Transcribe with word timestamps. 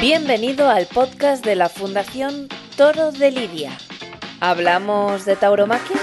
Bienvenido 0.00 0.68
al 0.68 0.86
podcast 0.86 1.42
de 1.42 1.56
la 1.56 1.70
Fundación 1.70 2.48
Toro 2.76 3.12
de 3.12 3.30
Lidia. 3.30 3.78
¿Hablamos 4.40 5.24
de 5.24 5.36
tauromaquia? 5.36 5.96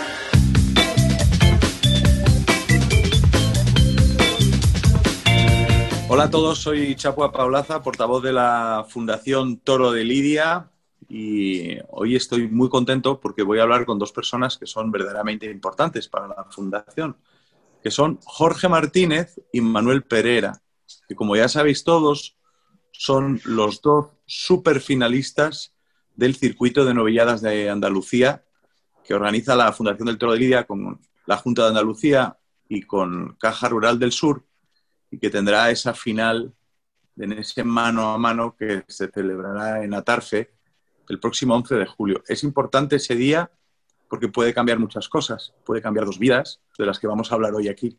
Hola 6.10 6.24
a 6.24 6.30
todos, 6.32 6.58
soy 6.58 6.96
Chapua 6.96 7.32
Paulaza, 7.32 7.84
portavoz 7.84 8.24
de 8.24 8.34
la 8.34 8.84
Fundación 8.90 9.58
Toro 9.58 9.92
de 9.92 10.04
Lidia 10.04 10.72
y 11.08 11.78
hoy 11.90 12.16
estoy 12.16 12.48
muy 12.48 12.70
contento 12.70 13.20
porque 13.20 13.44
voy 13.44 13.60
a 13.60 13.64
hablar 13.64 13.86
con 13.86 14.00
dos 14.00 14.12
personas 14.12 14.58
que 14.58 14.66
son 14.66 14.92
verdaderamente 14.92 15.46
importantes 15.46 16.08
para 16.08 16.28
la 16.28 16.46
Fundación, 16.50 17.16
que 17.84 17.92
son 17.92 18.20
Jorge 18.26 18.68
Martínez 18.68 19.40
y 19.52 19.62
Manuel 19.62 20.02
Pereira, 20.02 20.64
que 21.08 21.16
como 21.16 21.36
ya 21.36 21.48
sabéis 21.48 21.84
todos, 21.84 22.36
son 22.94 23.42
los 23.44 23.82
dos 23.82 24.12
superfinalistas 24.26 25.74
del 26.16 26.36
circuito 26.36 26.86
de 26.86 26.94
novilladas 26.94 27.42
de 27.42 27.70
Andalucía 27.70 28.46
que 29.04 29.14
organiza 29.14 29.56
la 29.56 29.74
Fundación 29.74 30.06
del 30.06 30.18
Toro 30.18 30.32
de 30.32 30.40
Lidia 30.40 30.64
con 30.64 31.02
la 31.26 31.38
Junta 31.38 31.64
de 31.64 31.70
Andalucía 31.70 32.38
y 32.70 32.84
con 32.84 33.36
Caja 33.40 33.68
Rural 33.68 34.00
del 34.00 34.12
Sur 34.12 34.46
y 35.12 35.20
que 35.20 35.30
tendrá 35.30 35.70
esa 35.70 35.94
final 35.94 36.54
en 37.18 37.34
ese 37.34 37.64
mano 37.64 38.14
a 38.14 38.18
mano 38.18 38.56
que 38.56 38.84
se 38.88 39.10
celebrará 39.10 39.84
en 39.84 39.94
Atarfe 39.94 40.54
el 41.10 41.20
próximo 41.20 41.56
11 41.56 41.76
de 41.76 41.86
julio. 41.86 42.24
Es 42.28 42.44
importante 42.44 42.96
ese 42.96 43.16
día 43.16 43.52
porque 44.08 44.30
puede 44.30 44.54
cambiar 44.54 44.80
muchas 44.80 45.10
cosas, 45.10 45.54
puede 45.66 45.82
cambiar 45.82 46.06
dos 46.06 46.20
vidas, 46.20 46.62
de 46.78 46.86
las 46.86 47.00
que 47.00 47.08
vamos 47.08 47.32
a 47.32 47.36
hablar 47.36 47.56
hoy 47.56 47.68
aquí. 47.68 47.98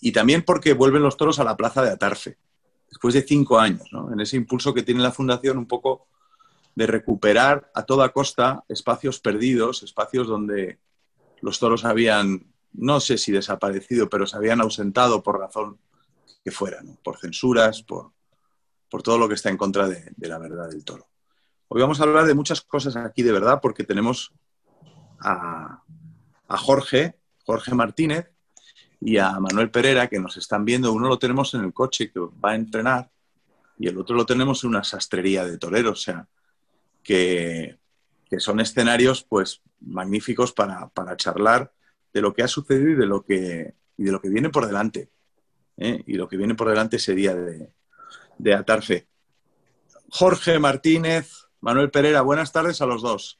Y 0.00 0.12
también 0.12 0.42
porque 0.42 0.74
vuelven 0.74 1.02
los 1.02 1.16
toros 1.16 1.38
a 1.40 1.44
la 1.44 1.56
plaza 1.56 1.82
de 1.82 1.90
Atarfe, 1.90 2.36
después 2.88 3.14
de 3.14 3.22
cinco 3.22 3.58
años, 3.58 3.88
en 4.12 4.20
ese 4.20 4.36
impulso 4.36 4.72
que 4.72 4.82
tiene 4.82 5.02
la 5.02 5.12
Fundación 5.12 5.58
un 5.58 5.66
poco 5.66 6.06
de 6.74 6.86
recuperar 6.86 7.70
a 7.74 7.84
toda 7.84 8.12
costa 8.12 8.64
espacios 8.68 9.18
perdidos, 9.20 9.82
espacios 9.82 10.26
donde 10.28 10.78
los 11.40 11.58
toros 11.58 11.84
habían, 11.84 12.52
no 12.72 13.00
sé 13.00 13.18
si 13.18 13.32
desaparecido, 13.32 14.08
pero 14.08 14.26
se 14.26 14.36
habían 14.36 14.60
ausentado 14.60 15.22
por 15.22 15.38
razón 15.38 15.78
que 16.44 16.50
fuera, 16.50 16.82
por 17.02 17.18
censuras, 17.18 17.82
por, 17.82 18.12
por, 18.90 19.02
todo 19.02 19.18
lo 19.18 19.28
que 19.28 19.34
está 19.34 19.50
en 19.50 19.56
contra 19.56 19.88
de, 19.88 20.12
la 20.18 20.38
verdad 20.38 20.68
del 20.68 20.84
toro. 20.84 21.08
Hoy 21.68 21.80
vamos 21.80 21.98
a 21.98 22.04
hablar 22.04 22.26
de 22.26 22.34
muchas 22.34 22.60
cosas 22.60 22.94
aquí 22.96 23.22
de 23.22 23.32
verdad 23.32 23.60
porque 23.60 23.84
tenemos 23.84 24.32
a, 25.18 25.82
a 26.46 26.56
Jorge, 26.58 27.18
Jorge 27.44 27.74
Martínez 27.74 28.35
y 29.00 29.18
a 29.18 29.38
Manuel 29.38 29.70
Pereira 29.70 30.08
que 30.08 30.18
nos 30.18 30.36
están 30.36 30.64
viendo. 30.64 30.92
Uno 30.92 31.08
lo 31.08 31.18
tenemos 31.18 31.54
en 31.54 31.64
el 31.64 31.72
coche 31.72 32.10
que 32.10 32.20
va 32.20 32.52
a 32.52 32.54
entrenar 32.54 33.10
y 33.78 33.88
el 33.88 33.98
otro 33.98 34.16
lo 34.16 34.26
tenemos 34.26 34.64
en 34.64 34.70
una 34.70 34.84
sastrería 34.84 35.44
de 35.44 35.58
toreros, 35.58 36.00
o 36.00 36.02
sea, 36.02 36.28
que, 37.02 37.78
que 38.28 38.40
son 38.40 38.60
escenarios 38.60 39.22
pues 39.22 39.60
magníficos 39.80 40.52
para, 40.52 40.88
para, 40.88 41.16
charlar 41.16 41.72
de 42.12 42.22
lo 42.22 42.32
que 42.32 42.42
ha 42.42 42.48
sucedido 42.48 42.90
y 42.90 42.94
de 42.94 43.06
lo 43.06 43.22
que, 43.22 43.74
y 43.98 44.04
de 44.04 44.12
lo 44.12 44.20
que 44.20 44.30
viene 44.30 44.48
por 44.48 44.66
delante. 44.66 45.10
¿eh? 45.76 46.02
y 46.06 46.14
lo 46.14 46.28
que 46.28 46.36
viene 46.36 46.54
por 46.54 46.68
delante 46.68 46.96
ese 46.96 47.14
día 47.14 47.34
de, 47.34 47.70
de 48.38 48.54
Atarfe. 48.54 49.06
Jorge 50.10 50.58
Martínez, 50.58 51.30
Manuel 51.60 51.90
Pereira, 51.90 52.22
buenas 52.22 52.52
tardes 52.52 52.80
a 52.80 52.86
los 52.86 53.02
dos. 53.02 53.38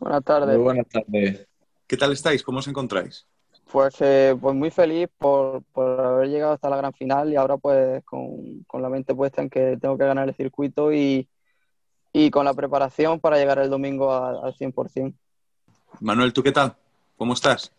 Buenas 0.00 0.24
tardes. 0.24 0.56
Muy 0.56 0.64
buenas 0.64 0.88
tardes. 0.88 1.46
¿Qué 1.86 1.96
tal 1.96 2.12
estáis? 2.12 2.42
¿Cómo 2.42 2.58
os 2.58 2.68
encontráis? 2.68 3.26
Pues, 3.70 3.96
eh, 4.00 4.34
pues 4.40 4.54
muy 4.54 4.70
feliz 4.70 5.08
por, 5.18 5.62
por, 5.72 6.00
haber 6.00 6.28
llegado 6.28 6.52
hasta 6.52 6.70
la 6.70 6.78
gran 6.78 6.94
final 6.94 7.30
y 7.30 7.36
ahora 7.36 7.58
pues 7.58 8.02
con, 8.04 8.64
con, 8.66 8.80
la 8.80 8.88
mente 8.88 9.14
puesta 9.14 9.42
en 9.42 9.50
que 9.50 9.76
tengo 9.76 9.98
que 9.98 10.06
ganar 10.06 10.26
el 10.26 10.34
circuito 10.34 10.90
y, 10.90 11.28
y 12.12 12.30
con 12.30 12.46
la 12.46 12.54
preparación 12.54 13.20
para 13.20 13.36
llegar 13.36 13.58
el 13.58 13.68
domingo 13.68 14.10
a, 14.10 14.30
al 14.46 14.54
100%. 14.54 15.14
Manuel, 16.00 16.32
¿tú 16.32 16.42
qué 16.42 16.52
tal? 16.52 16.76
¿Cómo 17.16 17.34
estás? 17.34 17.70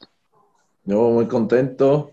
Yo 0.83 1.09
muy 1.09 1.27
contento, 1.27 2.11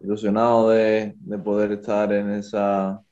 ilusionado 0.00 0.70
de, 0.70 1.14
de, 1.16 1.38
poder 1.38 1.72
estar 1.72 2.12
en 2.12 2.30
esa, 2.32 3.02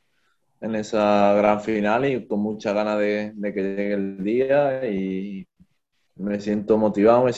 en 0.61 0.75
esa 0.75 1.33
gran 1.33 1.63
final 1.63 2.05
y 2.05 2.27
con 2.27 2.41
mucha 2.41 2.75
ganas 2.75 2.99
de, 2.99 3.33
de, 3.35 3.55
que 3.55 3.63
llegue 3.63 3.95
el 3.95 4.23
día 4.23 4.87
y 4.87 5.47
me 6.17 6.41
siento 6.41 6.77
motivado, 6.77 7.25
me 7.25 7.33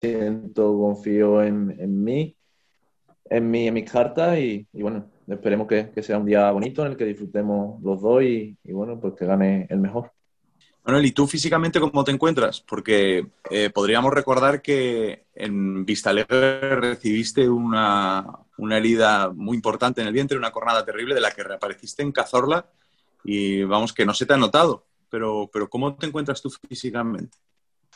siento, 0.00 0.78
confío 0.78 1.42
en, 1.42 1.76
en 1.78 2.02
mí, 2.02 2.36
en 3.28 3.50
mí, 3.50 3.68
en 3.68 3.74
mis 3.74 3.90
cartas 3.90 4.38
y, 4.38 4.66
bueno, 4.72 5.10
esperemos 5.28 5.66
que, 5.66 5.90
que, 5.90 6.02
sea 6.02 6.18
un 6.18 6.26
día 6.26 6.50
bonito 6.50 6.84
en 6.84 6.92
el 6.92 6.96
que 6.96 7.04
disfrutemos 7.04 7.80
los 7.82 8.00
dos 8.00 8.22
y, 8.22 8.56
y 8.64 8.72
bueno, 8.72 8.98
pues 8.98 9.14
que 9.14 9.26
gane 9.26 9.66
el 9.68 9.78
mejor. 9.78 10.12
Manuel, 10.84 11.04
¿y 11.04 11.12
tú 11.12 11.26
físicamente 11.26 11.78
cómo 11.78 12.04
te 12.04 12.10
encuentras? 12.10 12.62
Porque 12.62 13.26
eh, 13.50 13.70
podríamos 13.70 14.14
recordar 14.14 14.62
que 14.62 15.26
en 15.34 15.84
Vistalegre 15.84 16.74
recibiste 16.76 17.48
una, 17.48 18.26
una, 18.56 18.78
herida 18.78 19.30
muy 19.30 19.56
importante 19.56 20.00
en 20.00 20.06
el 20.06 20.14
vientre, 20.14 20.38
una 20.38 20.52
cornada 20.52 20.84
terrible 20.84 21.14
de 21.14 21.20
la 21.20 21.32
que 21.32 21.44
reapareciste 21.44 22.02
en 22.02 22.12
Cazorla 22.12 22.66
y 23.22 23.62
vamos, 23.64 23.92
que 23.92 24.06
no 24.06 24.14
se 24.14 24.24
te 24.24 24.32
ha 24.32 24.38
notado. 24.38 24.86
Pero, 25.10 25.50
pero 25.52 25.68
¿cómo 25.68 25.94
te 25.96 26.06
encuentras 26.06 26.40
tú 26.40 26.50
físicamente? 26.50 27.36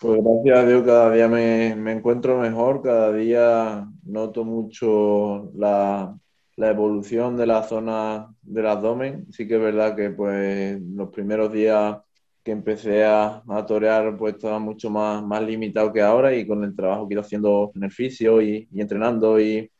Pues 0.00 0.20
gracias 0.22 0.58
a 0.58 0.66
Dios 0.66 0.82
cada 0.84 1.10
día 1.14 1.28
me, 1.28 1.74
me 1.76 1.92
encuentro 1.92 2.38
mejor, 2.38 2.82
cada 2.82 3.12
día 3.12 3.88
noto 4.04 4.44
mucho 4.44 5.50
la, 5.54 6.18
la 6.56 6.70
evolución 6.70 7.36
de 7.36 7.46
la 7.46 7.62
zona 7.62 8.34
del 8.42 8.66
abdomen. 8.66 9.32
Sí 9.32 9.48
que 9.48 9.54
es 9.56 9.60
verdad 9.60 9.96
que 9.96 10.10
pues 10.10 10.80
los 10.82 11.08
primeros 11.10 11.50
días 11.52 11.96
que 12.42 12.50
empecé 12.52 13.04
a, 13.04 13.42
a 13.48 13.64
torear, 13.66 14.16
pues 14.18 14.34
estaba 14.34 14.58
mucho 14.58 14.90
más, 14.90 15.22
más 15.24 15.42
limitado 15.42 15.90
que 15.92 16.02
ahora 16.02 16.34
y 16.36 16.46
con 16.46 16.62
el 16.64 16.76
trabajo 16.76 17.08
que 17.08 17.14
he 17.14 17.16
ido 17.16 17.22
haciendo 17.22 17.72
en 17.74 17.84
el 17.84 17.92
fisio 17.92 18.42
y, 18.42 18.68
y 18.70 18.80
entrenando 18.82 19.40
y, 19.40 19.70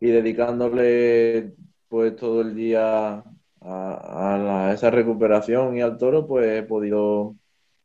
y, 0.00 0.06
dedicándole 0.10 1.54
pues 1.88 2.16
todo 2.16 2.40
el 2.42 2.54
día 2.54 3.16
a, 3.60 4.68
a, 4.70 4.72
esa 4.74 4.90
recuperación 4.90 5.76
y 5.76 5.82
al 5.82 5.98
toro, 5.98 6.26
pues 6.26 6.46
he 6.48 6.62
podido 6.62 7.36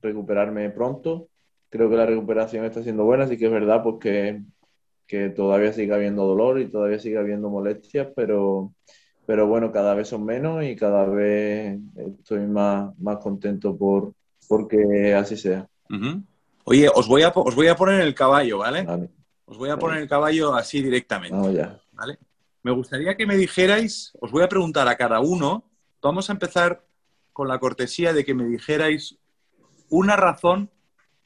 recuperarme 0.02 0.69
pronto. 0.69 1.28
Creo 1.72 1.90
que 1.90 1.96
la 1.96 2.06
recuperación 2.06 2.66
está 2.66 2.84
siendo 2.84 3.06
buena, 3.06 3.24
así 3.24 3.38
que 3.38 3.46
es 3.46 3.52
verdad 3.52 3.82
pues 3.82 3.96
que, 5.08 5.30
todavía 5.30 5.74
sigue 5.74 5.94
habiendo 5.94 6.28
dolor 6.28 6.59
y 6.59 6.70
todavía 6.70 7.00
sigue 7.00 7.18
habiendo 7.18 7.50
molestias, 7.50 8.09
pero, 8.16 8.74
pero 9.26 9.48
bueno, 9.48 9.72
cada 9.72 9.96
vez 9.96 10.10
son 10.10 10.26
menos 10.26 10.64
y 10.64 10.76
cada 10.76 11.06
vez 11.06 11.80
estoy 12.20 12.46
más, 12.46 12.98
más 13.00 13.18
contento 13.18 13.76
por, 13.78 14.14
porque 14.50 15.16
así 15.16 15.38
sea. 15.38 15.68
Uh 15.90 15.94
-huh. 15.94 16.24
Oye, 16.66 16.90
os 16.94 17.08
voy, 17.08 17.24
a, 17.24 17.30
os 17.30 17.56
voy 17.56 17.68
a 17.68 17.76
poner 17.76 18.02
el 18.02 18.14
caballo, 18.14 18.60
¿vale? 18.60 18.84
vale. 18.84 19.10
Os 19.46 19.58
voy 19.58 19.70
a 19.70 19.78
poner 19.78 20.02
el 20.02 20.10
caballo 20.10 20.54
así 20.54 20.81
directamente. 20.81 21.36
Vamos 21.36 21.54
ya. 21.54 21.80
¿vale? 21.94 22.20
Me 22.64 22.72
gustaría 22.72 23.16
que 23.16 23.26
me 23.26 23.38
dijerais, 23.38 24.12
os 24.20 24.31
voy 24.31 24.44
a 24.44 24.50
preguntar 24.50 24.88
a 24.88 24.96
cada 24.98 25.22
uno, 25.22 25.64
vamos 26.02 26.30
a 26.30 26.34
empezar 26.34 26.86
con 27.34 27.48
la 27.48 27.60
cortesía 27.60 28.14
de 28.14 28.26
que 28.26 28.34
me 28.34 28.46
dijerais 28.46 29.18
una 29.90 30.16
razón 30.16 30.70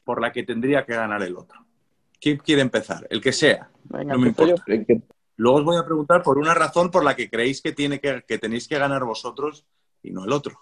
por 0.06 0.22
la 0.22 0.30
que 0.30 0.44
tendría 0.44 0.86
que 0.86 0.94
ganar 0.94 1.20
el 1.24 1.36
otro. 1.36 1.66
¿Quién 2.20 2.38
quiere 2.38 2.62
empezar? 2.62 3.06
El 3.10 3.20
que 3.20 3.32
sea. 3.32 3.68
Venga, 3.84 4.14
no 4.14 4.20
me 4.20 4.28
importa. 4.28 4.64
Luego 5.34 5.58
os 5.58 5.64
voy 5.64 5.76
a 5.76 5.84
preguntar 5.84 6.22
por 6.22 6.38
una 6.38 6.54
razón 6.54 6.92
por 6.92 7.04
la 7.04 7.16
que 7.16 7.28
creéis 7.28 7.60
que, 7.60 7.72
tiene 7.72 8.00
que, 8.00 8.22
que 8.26 8.38
tenéis 8.38 8.68
que 8.68 8.78
ganar 8.78 9.04
vosotros 9.04 9.66
y 10.04 10.12
no 10.12 10.24
el 10.24 10.32
otro. 10.32 10.60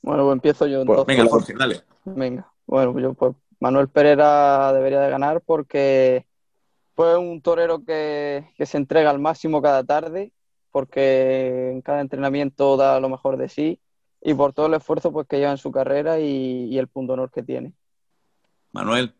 Bueno, 0.00 0.22
pues 0.22 0.34
empiezo 0.34 0.66
yo 0.68 0.82
entonces. 0.82 1.06
Venga, 1.06 1.28
Jorge, 1.28 1.54
dale. 1.58 1.82
Venga, 2.04 2.50
bueno, 2.66 2.98
yo 3.00 3.14
pues 3.14 3.34
Manuel 3.58 3.88
Pereira 3.88 4.72
debería 4.72 5.00
de 5.00 5.10
ganar 5.10 5.40
porque 5.40 6.24
fue 6.94 7.18
un 7.18 7.42
torero 7.42 7.84
que, 7.84 8.48
que, 8.56 8.64
se 8.64 8.76
entrega 8.76 9.10
al 9.10 9.18
máximo 9.18 9.60
cada 9.60 9.82
tarde, 9.82 10.32
porque 10.70 11.72
en 11.72 11.82
cada 11.82 12.00
entrenamiento 12.00 12.76
da 12.76 13.00
lo 13.00 13.08
mejor 13.08 13.38
de 13.38 13.48
sí 13.48 13.80
y 14.22 14.34
por 14.34 14.52
todo 14.52 14.66
el 14.66 14.74
esfuerzo 14.74 15.12
pues, 15.12 15.26
que 15.26 15.38
lleva 15.38 15.50
en 15.50 15.58
su 15.58 15.72
carrera 15.72 16.20
y, 16.20 16.68
y 16.70 16.78
el 16.78 16.88
punto 16.88 17.14
honor 17.14 17.30
que 17.32 17.42
tiene. 17.42 17.74
Manuel, 18.74 19.14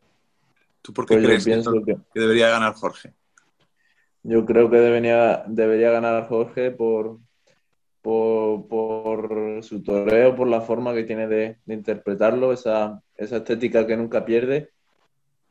¿tú 0.83 0.93
por 0.93 1.07
qué 1.07 1.15
pues 1.15 1.45
crees 1.45 1.65
que, 1.65 1.97
que, 2.13 2.21
debería 2.21 2.49
ganar 2.51 2.75
Jorge? 2.75 3.15
Yo 4.25 4.45
creo 4.45 4.69
que 4.69 4.79
debería, 4.79 5.45
debería 5.47 5.93
ganar 5.93 6.27
Jorge 6.27 6.73
por, 6.73 7.21
por, 8.03 8.67
por, 8.67 9.63
su 9.63 9.81
toreo, 9.85 10.35
por 10.35 10.49
la 10.49 10.61
forma 10.61 10.93
que 10.93 11.05
tiene 11.05 11.29
de, 11.29 11.59
de 11.65 11.75
interpretarlo, 11.75 12.53
esa, 12.53 13.01
esa, 13.17 13.37
estética 13.37 13.87
que 13.87 13.97
nunca 13.97 14.25
pierde 14.25 14.71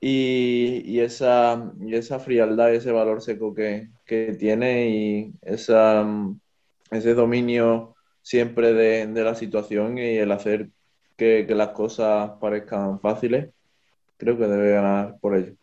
y, 0.02 0.82
y, 0.84 1.00
esa, 1.00 1.72
y 1.80 1.96
esa 1.96 2.20
frialdad, 2.20 2.74
ese 2.74 2.92
valor 2.92 3.22
seco 3.22 3.54
que, 3.54 3.88
que 4.06 4.36
tiene 4.38 4.90
y 4.90 5.34
esa, 5.42 6.06
ese 6.92 7.14
dominio 7.14 7.96
siempre 8.22 8.74
de, 8.74 9.08
de, 9.08 9.24
la 9.24 9.36
situación 9.36 9.98
y 9.98 10.18
el 10.18 10.34
hacer 10.34 10.72
que, 11.16 11.46
que, 11.48 11.56
las 11.56 11.70
cosas 11.70 12.32
parezcan 12.42 13.00
fáciles, 13.00 13.50
creo 14.24 14.38
que 14.38 14.48
debe 14.48 14.72
ganar 14.72 15.18
por 15.20 15.36
ello. 15.36 15.54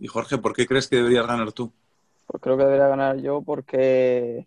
Y 0.00 0.06
Jorge, 0.06 0.38
¿por 0.38 0.52
qué 0.54 0.66
crees 0.66 0.88
que 0.88 0.96
deberías 0.96 1.26
ganar 1.26 1.52
tú? 1.52 1.72
Pues 2.26 2.42
creo 2.42 2.56
que 2.56 2.64
debería 2.64 2.88
ganar 2.88 3.16
yo 3.18 3.42
porque 3.42 4.46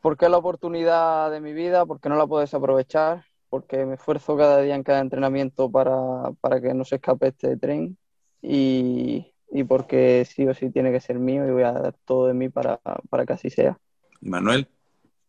porque 0.00 0.24
es 0.24 0.30
la 0.30 0.38
oportunidad 0.38 1.30
de 1.30 1.40
mi 1.40 1.52
vida, 1.52 1.84
porque 1.84 2.08
no 2.08 2.16
la 2.16 2.26
puedes 2.26 2.54
aprovechar 2.54 3.24
porque 3.50 3.84
me 3.84 3.94
esfuerzo 3.94 4.36
cada 4.36 4.62
día 4.62 4.76
en 4.76 4.84
cada 4.84 5.00
entrenamiento 5.00 5.70
para, 5.70 6.30
para 6.40 6.60
que 6.60 6.72
no 6.72 6.84
se 6.84 6.94
escape 6.96 7.28
este 7.28 7.56
tren 7.56 7.98
y, 8.40 9.34
y, 9.50 9.64
porque 9.64 10.24
sí 10.24 10.46
o 10.46 10.54
sí 10.54 10.70
tiene 10.70 10.92
que 10.92 11.00
ser 11.00 11.18
mío 11.18 11.46
y 11.46 11.50
voy 11.50 11.64
a 11.64 11.72
dar 11.72 11.94
todo 12.04 12.28
de 12.28 12.34
mí 12.34 12.48
para, 12.48 12.80
para 13.10 13.26
que 13.26 13.32
así 13.32 13.50
sea. 13.50 13.76
Manuel? 14.20 14.68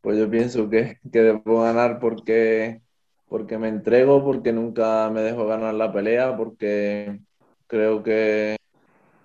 Pues 0.01 0.17
yo 0.17 0.29
pienso 0.29 0.69
que, 0.69 0.99
que 1.11 1.21
debo 1.21 1.63
ganar 1.63 1.99
porque, 1.99 2.81
porque 3.27 3.57
me 3.57 3.69
entrego, 3.69 4.23
porque 4.23 4.53
nunca 4.53 5.09
me 5.09 5.21
dejo 5.21 5.47
ganar 5.47 5.73
la 5.73 5.91
pelea, 5.91 6.37
porque 6.37 7.19
creo 7.71 8.03
que, 8.03 8.57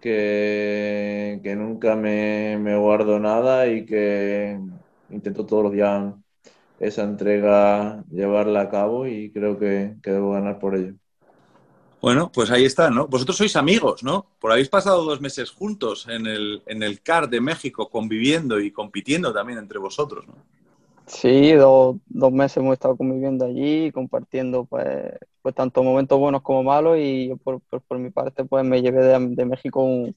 que, 0.00 1.40
que 1.42 1.56
nunca 1.56 1.96
me, 1.96 2.56
me 2.58 2.76
guardo 2.76 3.18
nada 3.18 3.66
y 3.66 3.84
que 3.84 4.56
intento 5.10 5.44
todos 5.44 5.64
los 5.64 5.72
días 5.72 6.14
esa 6.78 7.02
entrega 7.02 8.04
llevarla 8.08 8.60
a 8.60 8.70
cabo 8.70 9.08
y 9.08 9.32
creo 9.32 9.58
que, 9.58 9.96
que, 10.00 10.12
debo 10.12 10.30
ganar 10.30 10.60
por 10.60 10.76
ello. 10.76 10.94
Bueno, 12.00 12.30
pues 12.32 12.52
ahí 12.52 12.64
está, 12.64 12.88
¿no? 12.88 13.08
Vosotros 13.08 13.36
sois 13.36 13.56
amigos, 13.56 14.04
¿no? 14.04 14.26
Por 14.38 14.52
habéis 14.52 14.68
pasado 14.68 15.02
dos 15.02 15.20
meses 15.20 15.50
juntos 15.50 16.06
en 16.08 16.28
el, 16.28 16.62
en 16.66 16.84
el 16.84 17.02
CAR 17.02 17.28
de 17.28 17.40
México, 17.40 17.90
conviviendo 17.90 18.60
y 18.60 18.70
compitiendo 18.70 19.32
también 19.32 19.58
entre 19.58 19.80
vosotros, 19.80 20.24
¿no? 20.28 20.34
Sí, 21.06 21.52
dos, 21.52 21.96
dos 22.06 22.32
meses 22.32 22.58
hemos 22.58 22.74
estado 22.74 22.96
conviviendo 22.96 23.44
allí, 23.44 23.90
compartiendo 23.90 24.66
pues, 24.66 25.14
pues 25.46 25.54
tanto 25.54 25.84
momentos 25.84 26.18
buenos 26.18 26.42
como 26.42 26.64
malos 26.64 26.98
y 26.98 27.32
por, 27.44 27.60
por, 27.60 27.80
por 27.80 28.00
mi 28.00 28.10
parte 28.10 28.44
pues 28.44 28.64
me 28.64 28.82
llevé 28.82 29.00
de, 29.00 29.28
de 29.28 29.44
México 29.44 29.80
un, 29.80 30.12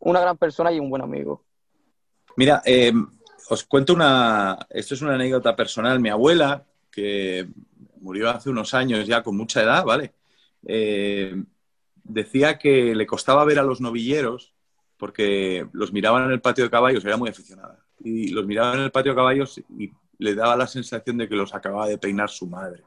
una 0.00 0.20
gran 0.20 0.36
persona 0.36 0.70
y 0.70 0.78
un 0.78 0.90
buen 0.90 1.00
amigo. 1.00 1.42
Mira, 2.36 2.60
eh, 2.66 2.92
os 3.48 3.64
cuento 3.64 3.94
una, 3.94 4.58
esto 4.68 4.92
es 4.92 5.00
una 5.00 5.14
anécdota 5.14 5.56
personal. 5.56 6.00
Mi 6.00 6.10
abuela, 6.10 6.66
que 6.90 7.48
murió 8.02 8.28
hace 8.28 8.50
unos 8.50 8.74
años 8.74 9.06
ya 9.06 9.22
con 9.22 9.38
mucha 9.38 9.62
edad, 9.62 9.86
¿vale? 9.86 10.12
Eh, 10.66 11.42
decía 12.04 12.58
que 12.58 12.94
le 12.94 13.06
costaba 13.06 13.42
ver 13.46 13.58
a 13.58 13.62
los 13.62 13.80
novilleros 13.80 14.52
porque 14.98 15.66
los 15.72 15.94
miraban 15.94 16.24
en 16.26 16.32
el 16.32 16.42
patio 16.42 16.64
de 16.64 16.70
caballos, 16.70 17.02
era 17.06 17.16
muy 17.16 17.30
aficionada, 17.30 17.78
y 18.00 18.28
los 18.32 18.44
miraba 18.44 18.74
en 18.74 18.80
el 18.80 18.90
patio 18.90 19.12
de 19.12 19.16
caballos 19.16 19.62
y 19.78 19.90
le 20.18 20.34
daba 20.34 20.56
la 20.56 20.66
sensación 20.66 21.16
de 21.16 21.26
que 21.26 21.36
los 21.36 21.54
acababa 21.54 21.88
de 21.88 21.96
peinar 21.96 22.28
su 22.28 22.46
madre. 22.46 22.82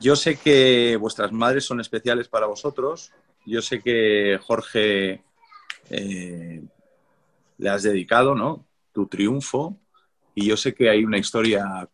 Yo 0.00 0.16
sé 0.16 0.36
que 0.36 0.96
vuestras 0.96 1.30
madres 1.30 1.64
son 1.64 1.80
especiales 1.80 2.28
para 2.28 2.46
vosotros, 2.46 3.12
yo 3.44 3.60
sé 3.60 3.82
que 3.82 4.38
Jorge 4.42 5.22
eh, 5.90 6.62
le 7.58 7.68
has 7.68 7.82
dedicado, 7.82 8.34
¿no? 8.34 8.64
Tu 8.92 9.06
triunfo, 9.06 9.76
y 10.34 10.46
yo 10.46 10.56
sé 10.56 10.74
que 10.74 10.88
hay 10.88 11.04
una 11.04 11.18
historia 11.18 11.88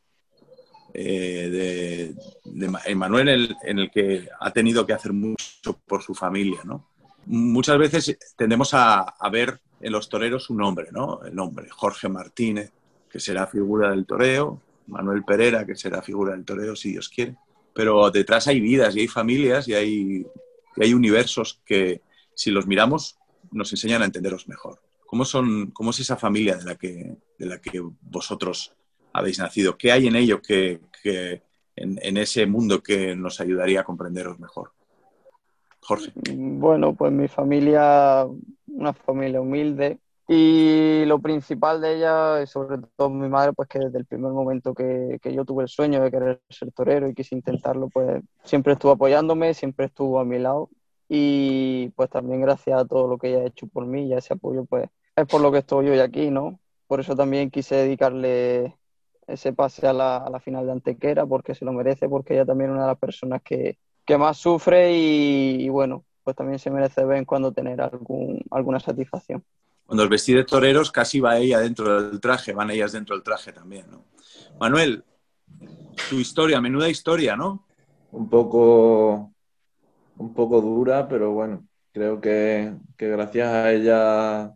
eh, 0.94 2.14
de, 2.44 2.70
Emanuel 2.86 3.56
en, 3.62 3.78
el 3.78 3.90
que 3.90 4.28
ha 4.38 4.52
tenido 4.52 4.86
que 4.86 4.92
hacer 4.92 5.12
mucho 5.12 5.80
por 5.86 6.02
su 6.02 6.14
familia, 6.14 6.60
¿no? 6.64 6.88
Muchas 7.26 7.76
veces 7.76 8.16
tendemos 8.36 8.72
a, 8.72 9.00
a, 9.00 9.30
ver 9.30 9.60
en 9.80 9.90
los 9.92 10.08
toreros 10.08 10.48
un 10.48 10.58
nombre, 10.58 10.88
¿no? 10.92 11.22
El 11.24 11.34
nombre, 11.34 11.68
Jorge 11.70 12.08
Martínez, 12.08 12.70
que 13.10 13.18
será 13.18 13.48
figura 13.48 13.90
del 13.90 14.06
toreo, 14.06 14.60
Manuel 14.86 15.24
Pereira, 15.24 15.66
que 15.66 15.74
será 15.74 16.02
figura 16.02 16.32
del 16.32 16.44
toreo, 16.44 16.76
si 16.76 16.92
Dios 16.92 17.08
quiere. 17.08 17.36
Pero 17.76 18.10
detrás 18.10 18.48
hay 18.48 18.58
vidas 18.58 18.96
y 18.96 19.00
hay 19.00 19.06
familias 19.06 19.68
y 19.68 19.74
hay, 19.74 20.26
hay 20.80 20.94
universos 20.94 21.60
que, 21.66 22.00
si 22.34 22.50
los 22.50 22.66
miramos, 22.66 23.18
nos 23.52 23.70
enseñan 23.70 24.00
a 24.00 24.06
entenderos 24.06 24.48
mejor. 24.48 24.80
¿Cómo, 25.04 25.26
son, 25.26 25.72
¿Cómo 25.72 25.90
es 25.90 26.00
esa 26.00 26.16
familia 26.16 26.56
de 26.56 26.64
la, 26.64 26.74
que, 26.76 27.16
de 27.38 27.46
la 27.46 27.60
que 27.60 27.82
vosotros 28.00 28.72
habéis 29.12 29.38
nacido? 29.38 29.76
¿Qué 29.76 29.92
hay 29.92 30.06
en 30.06 30.16
ello 30.16 30.40
que, 30.40 30.80
que 31.02 31.42
en, 31.76 31.98
en, 32.02 32.16
ese 32.16 32.46
mundo 32.46 32.82
que 32.82 33.14
nos 33.14 33.40
ayudaría 33.40 33.80
a 33.80 33.84
comprenderos 33.84 34.40
mejor? 34.40 34.72
Jorge. 35.80 36.12
Bueno, 36.32 36.94
pues 36.94 37.12
mi 37.12 37.28
familia, 37.28 38.26
una 38.66 38.94
familia 38.94 39.42
humilde 39.42 40.00
y 40.28 41.04
lo 41.06 41.20
principal 41.20 41.80
de 41.80 41.96
ella, 41.96 42.46
sobre 42.46 42.78
todo 42.96 43.10
mi 43.10 43.28
madre, 43.28 43.52
pues 43.52 43.68
que 43.68 43.78
desde 43.78 43.98
el 43.98 44.06
primer 44.06 44.32
momento 44.32 44.74
que, 44.74 45.18
que 45.22 45.34
yo 45.34 45.44
tuve 45.44 45.64
el 45.64 45.68
sueño 45.68 46.02
de 46.02 46.10
querer 46.10 46.42
ser 46.50 46.72
torero 46.72 47.08
y 47.08 47.14
quise 47.14 47.34
intentarlo, 47.36 47.88
pues 47.88 48.22
siempre 48.44 48.72
estuvo 48.74 48.92
apoyándome, 48.92 49.54
siempre 49.54 49.86
estuvo 49.86 50.18
a 50.20 50.24
mi 50.24 50.38
lado 50.38 50.70
y 51.08 51.90
pues 51.90 52.10
también 52.10 52.40
gracias 52.40 52.80
a 52.80 52.84
todo 52.86 53.08
lo 53.08 53.18
que 53.18 53.28
ella 53.28 53.40
ha 53.40 53.46
hecho 53.46 53.68
por 53.68 53.86
mí 53.86 54.06
y 54.06 54.14
a 54.14 54.18
ese 54.18 54.34
apoyo 54.34 54.64
pues 54.64 54.88
es 55.16 55.26
por 55.26 55.40
lo 55.40 55.50
que 55.52 55.58
estoy 55.58 55.88
hoy 55.88 56.00
aquí, 56.00 56.30
¿no? 56.30 56.60
Por 56.86 57.00
eso 57.00 57.16
también 57.16 57.50
quise 57.50 57.76
dedicarle 57.76 58.76
ese 59.26 59.52
pase 59.52 59.86
a 59.86 59.92
la, 59.92 60.18
a 60.18 60.30
la 60.30 60.40
final 60.40 60.66
de 60.66 60.72
Antequera 60.72 61.26
porque 61.26 61.54
se 61.54 61.64
lo 61.64 61.72
merece, 61.72 62.08
porque 62.08 62.34
ella 62.34 62.44
también 62.46 62.70
es 62.70 62.74
una 62.74 62.82
de 62.82 62.88
las 62.88 62.98
personas 62.98 63.42
que, 63.42 63.78
que 64.04 64.18
más 64.18 64.36
sufre 64.38 64.92
y, 64.92 65.64
y, 65.64 65.68
bueno, 65.68 66.04
pues 66.22 66.36
también 66.36 66.58
se 66.58 66.70
merece 66.70 67.00
de 67.00 67.06
vez 67.06 67.18
en 67.18 67.24
cuando 67.24 67.52
tener 67.52 67.80
algún, 67.80 68.40
alguna 68.50 68.78
satisfacción. 68.80 69.44
Cuando 69.86 70.02
el 70.02 70.08
vestido 70.08 70.38
de 70.38 70.44
toreros 70.44 70.90
casi 70.90 71.20
va 71.20 71.38
ella 71.38 71.60
dentro 71.60 72.02
del 72.02 72.20
traje, 72.20 72.52
van 72.52 72.70
ellas 72.70 72.92
dentro 72.92 73.14
del 73.14 73.22
traje 73.22 73.52
también, 73.52 73.86
¿no? 73.90 74.04
Manuel, 74.58 75.04
tu 76.10 76.16
historia, 76.16 76.60
menuda 76.60 76.88
historia, 76.88 77.36
¿no? 77.36 77.64
Un 78.10 78.28
poco 78.28 79.32
un 80.18 80.34
poco 80.34 80.60
dura, 80.60 81.08
pero 81.08 81.32
bueno, 81.32 81.66
creo 81.92 82.20
que, 82.20 82.72
gracias 82.98 83.48
a 83.48 83.72
ella 83.72 84.54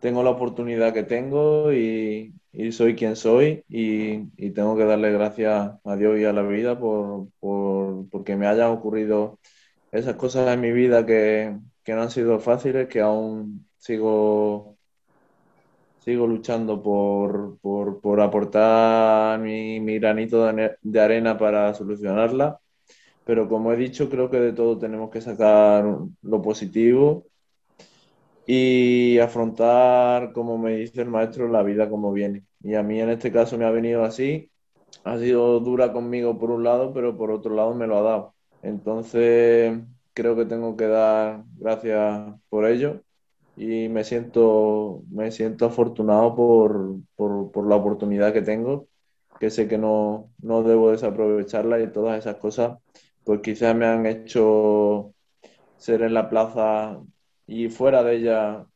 tengo 0.00 0.22
la 0.22 0.30
oportunidad 0.30 0.94
que 0.94 1.02
tengo 1.02 1.72
y, 1.72 2.34
y 2.52 2.72
soy 2.72 2.94
quien 2.96 3.16
soy 3.16 3.64
y, 3.68 4.30
y, 4.36 4.50
tengo 4.50 4.76
que 4.76 4.84
darle 4.84 5.12
gracias 5.12 5.72
a 5.84 5.96
Dios 5.96 6.18
y 6.18 6.24
a 6.24 6.32
la 6.32 6.42
vida 6.42 6.78
por, 6.78 7.28
por, 7.40 8.08
porque 8.10 8.36
me 8.36 8.46
hayan 8.46 8.70
ocurrido 8.70 9.38
esas 9.92 10.16
cosas 10.16 10.48
en 10.52 10.60
mi 10.60 10.72
vida 10.72 11.04
que, 11.06 11.58
que 11.84 11.94
no 11.94 12.02
han 12.02 12.10
sido 12.10 12.40
fáciles, 12.40 12.88
que 12.88 13.00
aún 13.00 13.66
sigo 13.80 14.76
sigo 16.04 16.26
luchando 16.26 16.82
por, 16.82 17.58
por, 17.60 18.00
por 18.00 18.20
aportar 18.20 19.38
mi, 19.40 19.80
mi 19.80 19.98
granito 19.98 20.46
de, 20.46 21.00
arena 21.00 21.36
para 21.38 21.74
solucionarla 21.74 22.60
pero 23.24 23.48
como 23.48 23.72
he 23.72 23.76
dicho, 23.76 24.10
creo 24.10 24.30
que 24.30 24.40
de 24.40 24.52
todo 24.52 24.78
tenemos 24.78 25.10
que 25.10 25.20
sacar 25.20 25.84
lo 26.22 26.42
positivo 26.42 27.26
y 28.46 29.18
afrontar, 29.18 30.32
como 30.32 30.58
me 30.58 30.76
dice 30.76 31.02
el 31.02 31.08
maestro, 31.08 31.48
la 31.48 31.62
vida 31.62 31.88
como 31.88 32.12
viene. 32.12 32.44
Y 32.62 32.74
a 32.74 32.82
mí 32.82 33.00
en 33.00 33.10
este 33.10 33.30
caso 33.32 33.56
me 33.56 33.64
ha 33.66 33.70
venido 33.70 34.04
así, 34.04 34.50
ha 35.04 35.18
sido 35.18 35.60
dura 35.60 35.92
conmigo 35.92 36.38
por 36.38 36.50
un 36.50 36.64
lado, 36.64 36.92
pero 36.92 37.16
por 37.16 37.30
otro 37.30 37.54
lado 37.54 37.74
me 37.74 37.86
lo 37.86 37.98
ha 37.98 38.02
dado. 38.02 38.34
Entonces 38.62 39.78
creo 40.12 40.36
que 40.36 40.46
tengo 40.46 40.76
que 40.76 40.86
dar 40.86 41.44
gracias 41.56 42.34
por 42.48 42.66
ello 42.66 43.00
y 43.60 43.88
me 43.90 44.04
siento, 44.04 45.02
me 45.10 45.30
siento 45.30 45.66
afortunado 45.66 46.34
por, 46.34 46.96
por, 47.14 47.52
por 47.52 47.68
la 47.68 47.76
oportunidad 47.76 48.32
que 48.32 48.40
tengo, 48.40 48.88
que 49.38 49.50
sé 49.50 49.68
que 49.68 49.76
no, 49.76 50.30
no 50.38 50.62
debo 50.62 50.90
desaprovecharla 50.92 51.80
y 51.80 51.92
todas 51.92 52.18
esas 52.18 52.36
cosas 52.36 52.78
pues 53.22 53.40
quizás 53.42 53.76
me 53.76 53.84
han 53.86 54.06
hecho 54.06 55.12
ser 55.76 56.02
en 56.02 56.14
la 56.14 56.30
plaza 56.30 57.00
y 57.46 57.68
fuera 57.68 58.02
de 58.02 58.16
ella 58.16 58.66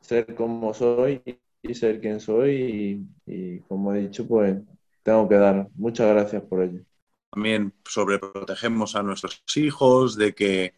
ser 0.00 0.34
como 0.34 0.72
soy 0.72 1.22
y 1.62 1.74
ser 1.74 2.00
quien 2.00 2.20
soy 2.20 3.06
y, 3.26 3.32
y 3.32 3.60
como 3.60 3.92
he 3.94 4.00
dicho, 4.00 4.26
pues 4.26 4.56
tengo 5.02 5.28
que 5.28 5.34
dar 5.34 5.68
muchas 5.74 6.08
gracias 6.08 6.42
por 6.44 6.62
ello. 6.62 6.82
También 7.30 7.74
sobreprotegemos 7.84 8.96
a 8.96 9.02
nuestros 9.02 9.42
hijos 9.56 10.16
de 10.16 10.34
que, 10.34 10.72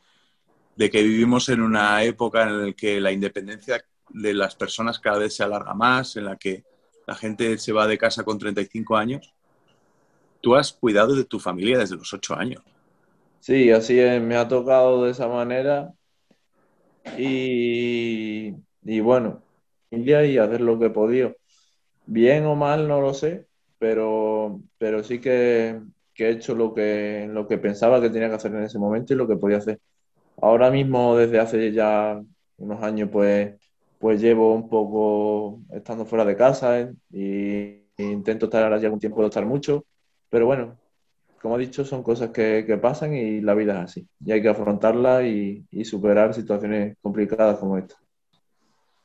de 0.80 0.88
que 0.88 1.02
vivimos 1.02 1.50
en 1.50 1.60
una 1.60 2.02
época 2.04 2.44
en 2.44 2.68
la 2.68 2.72
que 2.72 3.02
la 3.02 3.12
independencia 3.12 3.84
de 4.08 4.32
las 4.32 4.56
personas 4.56 4.99
cada 4.99 5.18
vez 5.18 5.37
se 5.37 5.42
alarga 5.42 5.75
más, 5.75 6.16
en 6.16 6.25
la 6.25 6.37
que 6.37 6.64
la 7.06 7.14
gente 7.14 7.58
se 7.58 7.70
va 7.75 7.87
de 7.87 7.99
casa 7.99 8.25
con 8.25 8.38
35 8.38 8.96
años. 8.96 9.34
Tú 10.40 10.56
has 10.56 10.72
cuidado 10.72 11.14
de 11.14 11.26
tu 11.26 11.38
familia 11.38 11.76
desde 11.76 11.96
los 11.96 12.10
8 12.14 12.34
años. 12.34 12.62
Sí, 13.40 13.70
así 13.70 13.99
es, 13.99 14.22
me 14.22 14.37
ha 14.37 14.49
tocado 14.49 15.04
de 15.04 15.10
esa 15.10 15.28
manera 15.28 15.92
y, 17.18 18.54
y 18.82 19.00
bueno, 19.00 19.42
y 19.90 20.38
hacer 20.38 20.62
lo 20.62 20.78
que 20.78 20.87
he 20.87 20.90
podido. 20.90 21.37
Bien 22.06 22.46
o 22.46 22.56
mal, 22.56 22.88
no 22.88 23.02
lo 23.02 23.12
sé, 23.12 23.46
pero, 23.78 24.62
pero 24.78 25.04
sí 25.04 25.20
que, 25.20 25.78
que, 26.14 26.28
he 26.28 26.30
hecho 26.30 26.54
lo 26.54 26.72
que, 26.72 27.28
lo 27.30 27.46
que 27.46 27.58
pensaba 27.58 28.00
que 28.00 28.08
tenía 28.08 28.30
que 28.30 28.37
hacer 28.37 28.54
en 28.54 28.62
ese 28.62 28.78
momento 28.78 29.12
y 29.12 29.16
lo 29.16 29.28
que 29.28 29.37
podía 29.37 29.58
hacer. 29.58 29.78
Ahora 30.40 30.70
mismo, 30.70 31.16
desde 31.16 31.38
hace 31.38 31.73
ya 31.73 32.20
unos 32.56 32.82
años, 32.82 33.09
pues, 33.12 33.54
pues 33.99 34.20
llevo 34.20 34.54
un 34.54 34.68
poco 34.68 35.61
estando 35.73 36.06
fuera 36.06 36.25
de 36.25 36.37
casa 36.37 36.80
¿eh? 36.80 36.92
y, 37.11 37.25
y 37.97 38.11
intento 38.11 38.47
estar 38.47 38.62
ahora 38.62 38.78
ya 38.78 38.87
algún 38.87 39.00
tiempo, 39.00 39.16
puedo 39.16 39.28
estar 39.28 39.44
mucho, 39.44 39.85
pero 40.30 40.47
bueno, 40.47 40.78
como 41.40 41.56
he 41.56 41.61
dicho, 41.61 41.85
son 41.85 42.02
cosas 42.02 42.30
que, 42.30 42.64
que, 42.66 42.76
pasan 42.76 43.14
y 43.14 43.40
la 43.40 43.54
vida 43.54 43.73
es 43.73 43.90
así. 43.90 44.09
Y 44.25 44.32
hay 44.32 44.42
que 44.42 44.49
afrontarla 44.49 45.26
y, 45.26 45.64
y, 45.70 45.85
superar 45.85 46.35
situaciones 46.35 46.97
complicadas 47.00 47.59
como 47.59 47.78
esta. 47.78 47.97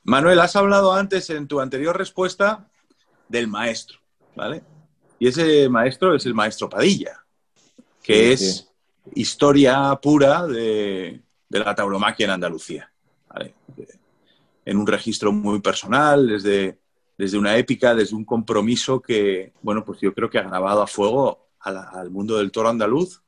Manuel, 0.03 0.39
has 0.39 0.55
hablado 0.55 0.93
antes 0.93 1.29
en 1.29 1.47
tu 1.47 1.61
anterior 1.61 1.97
respuesta 1.97 2.69
del 3.29 3.47
maestro, 3.47 3.99
¿vale? 4.35 4.63
Y 5.17 5.29
ese 5.29 5.69
maestro 5.69 6.13
es 6.13 6.25
el 6.25 6.33
maestro 6.33 6.69
Padilla. 6.69 7.23
que 8.03 8.33
es 8.33 8.69
historia 9.13 9.97
pura 10.01 10.45
de, 10.47 11.21
la 11.49 11.75
tauromaquia 11.75 12.25
en 12.25 12.31
Andalucía. 12.31 12.91
En 14.65 14.77
un 14.77 14.87
registro 14.87 15.31
muy 15.31 15.61
personal, 15.61 16.27
desde, 16.27 16.79
desde 17.17 17.37
una 17.37 17.55
épica, 17.55 17.93
desde 17.93 18.15
un 18.15 18.25
compromiso 18.25 18.99
que, 18.99 19.53
bueno, 19.61 19.85
pues 19.85 19.99
yo 20.01 20.13
creo 20.13 20.29
que 20.29 20.39
ha 20.39 20.43
grabado 20.43 20.81
a 20.81 20.87
fuego 20.87 21.49
al 21.59 22.09
mundo 22.09 22.37
del 22.37 22.51
toro 22.51 22.69
andaluz 22.69 23.21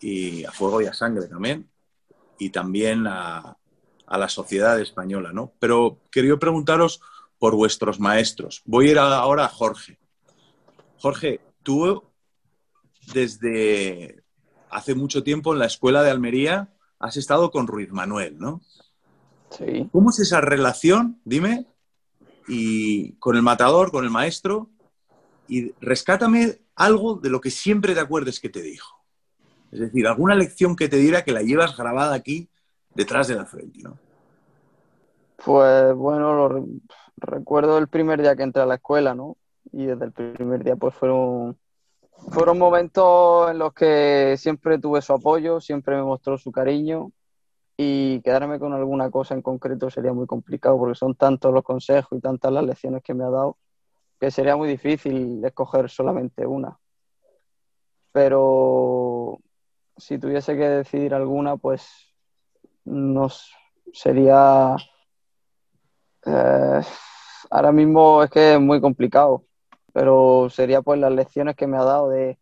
y 0.00 0.44
a 0.44 0.52
fuego 0.52 0.80
y 0.80 0.86
a 0.86 0.92
sangre 0.92 1.26
también, 1.26 1.68
y 2.38 2.50
también 2.50 3.06
a, 3.06 3.56
a 4.06 4.18
la 4.18 4.28
sociedad 4.28 4.80
española, 4.80 5.32
¿no? 5.32 5.52
Pero 5.58 5.98
quería 6.10 6.36
preguntaros 6.36 7.00
por 7.38 7.54
vuestros 7.56 7.98
maestros. 8.00 8.62
Voy 8.64 8.88
a 8.88 8.90
ir 8.92 8.98
ahora 8.98 9.46
a 9.46 9.48
Jorge. 9.48 9.98
Jorge, 10.98 11.40
tú 11.62 12.02
desde 13.12 14.23
hace 14.74 14.94
mucho 14.96 15.22
tiempo 15.22 15.52
en 15.52 15.60
la 15.60 15.66
escuela 15.66 16.02
de 16.02 16.10
Almería 16.10 16.68
has 16.98 17.16
estado 17.16 17.50
con 17.50 17.68
Ruiz 17.68 17.92
Manuel, 17.92 18.38
¿no? 18.38 18.60
Sí. 19.50 19.88
¿Cómo 19.92 20.10
es 20.10 20.18
esa 20.18 20.40
relación, 20.40 21.20
dime, 21.24 21.66
y 22.48 23.12
con 23.14 23.36
el 23.36 23.42
matador, 23.42 23.92
con 23.92 24.04
el 24.04 24.10
maestro? 24.10 24.68
Y 25.46 25.72
rescátame 25.80 26.58
algo 26.74 27.14
de 27.14 27.30
lo 27.30 27.40
que 27.40 27.50
siempre 27.50 27.94
te 27.94 28.00
acuerdes 28.00 28.40
que 28.40 28.48
te 28.48 28.62
dijo. 28.62 29.04
Es 29.70 29.78
decir, 29.78 30.08
alguna 30.08 30.34
lección 30.34 30.74
que 30.74 30.88
te 30.88 30.96
diera 30.96 31.22
que 31.22 31.32
la 31.32 31.42
llevas 31.42 31.76
grabada 31.76 32.14
aquí 32.14 32.48
detrás 32.94 33.28
de 33.28 33.36
la 33.36 33.46
frente, 33.46 33.80
¿no? 33.80 33.96
Pues 35.44 35.94
bueno, 35.94 36.48
lo 36.48 36.66
recuerdo 37.16 37.78
el 37.78 37.86
primer 37.86 38.20
día 38.22 38.34
que 38.34 38.42
entré 38.42 38.62
a 38.62 38.66
la 38.66 38.76
escuela, 38.76 39.14
¿no? 39.14 39.36
Y 39.72 39.86
desde 39.86 40.06
el 40.06 40.12
primer 40.12 40.64
día 40.64 40.74
pues 40.74 40.94
fueron, 40.94 41.56
fueron 42.30 42.58
momentos 42.58 43.50
en 43.50 43.58
los 43.58 43.72
que 43.72 44.36
siempre 44.38 44.78
tuve 44.78 45.02
su 45.02 45.12
apoyo, 45.12 45.60
siempre 45.60 45.96
me 45.96 46.02
mostró 46.02 46.38
su 46.38 46.52
cariño 46.52 47.12
y 47.76 48.20
quedarme 48.22 48.58
con 48.58 48.72
alguna 48.72 49.10
cosa 49.10 49.34
en 49.34 49.42
concreto 49.42 49.90
sería 49.90 50.12
muy 50.12 50.26
complicado 50.26 50.78
porque 50.78 50.94
son 50.94 51.14
tantos 51.14 51.52
los 51.52 51.64
consejos 51.64 52.18
y 52.18 52.20
tantas 52.20 52.52
las 52.52 52.64
lecciones 52.64 53.02
que 53.02 53.14
me 53.14 53.24
ha 53.24 53.30
dado 53.30 53.56
que 54.20 54.30
sería 54.30 54.56
muy 54.56 54.68
difícil 54.68 55.44
escoger 55.44 55.90
solamente 55.90 56.46
una. 56.46 56.78
Pero 58.12 59.38
si 59.96 60.18
tuviese 60.18 60.56
que 60.56 60.68
decidir 60.68 61.14
alguna, 61.14 61.56
pues 61.56 62.14
nos 62.84 63.52
sería 63.92 64.76
eh, 66.24 66.80
ahora 67.50 67.72
mismo 67.72 68.22
es 68.22 68.30
que 68.30 68.54
es 68.54 68.60
muy 68.60 68.80
complicado, 68.80 69.44
pero 69.94 70.48
sería 70.50 70.82
pues 70.82 70.98
las 70.98 71.12
lecciones 71.12 71.54
que 71.54 71.68
me 71.68 71.76
ha 71.76 71.84
dado 71.84 72.08
de, 72.08 72.36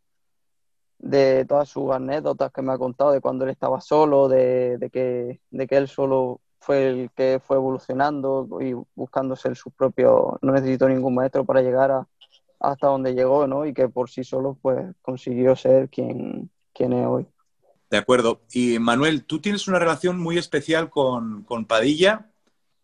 de 0.98 1.44
todas 1.44 1.68
sus 1.68 1.92
anécdotas 1.92 2.50
que 2.50 2.62
me 2.62 2.72
ha 2.72 2.78
contado 2.78 3.12
de 3.12 3.20
cuando 3.20 3.44
él 3.44 3.50
estaba 3.50 3.78
solo, 3.82 4.26
de, 4.26 4.88
que, 4.90 5.38
de 5.50 5.66
que 5.66 5.76
él 5.76 5.86
solo 5.86 6.40
fue 6.60 6.88
el 6.88 7.10
que 7.14 7.42
fue 7.44 7.58
evolucionando 7.58 8.48
y 8.58 8.74
buscándose 8.94 9.48
el 9.48 9.56
sus 9.56 9.70
propios, 9.74 10.38
no 10.40 10.52
necesitó 10.52 10.88
ningún 10.88 11.14
maestro 11.14 11.44
para 11.44 11.60
llegar 11.60 11.90
a, 11.90 12.08
hasta 12.58 12.86
donde 12.86 13.14
llegó, 13.14 13.46
¿no? 13.46 13.66
Y 13.66 13.74
que 13.74 13.86
por 13.86 14.08
sí 14.08 14.24
solo 14.24 14.56
pues 14.62 14.86
consiguió 15.02 15.54
ser 15.54 15.90
quien, 15.90 16.50
quien 16.72 16.94
es 16.94 17.06
hoy. 17.06 17.26
De 17.90 17.98
acuerdo. 17.98 18.40
Y 18.50 18.78
Manuel, 18.78 19.26
tú 19.26 19.42
tienes 19.42 19.68
una 19.68 19.78
relación 19.78 20.18
muy 20.18 20.38
especial 20.38 20.88
con, 20.88 21.42
con 21.42 21.66
Padilla 21.66 22.31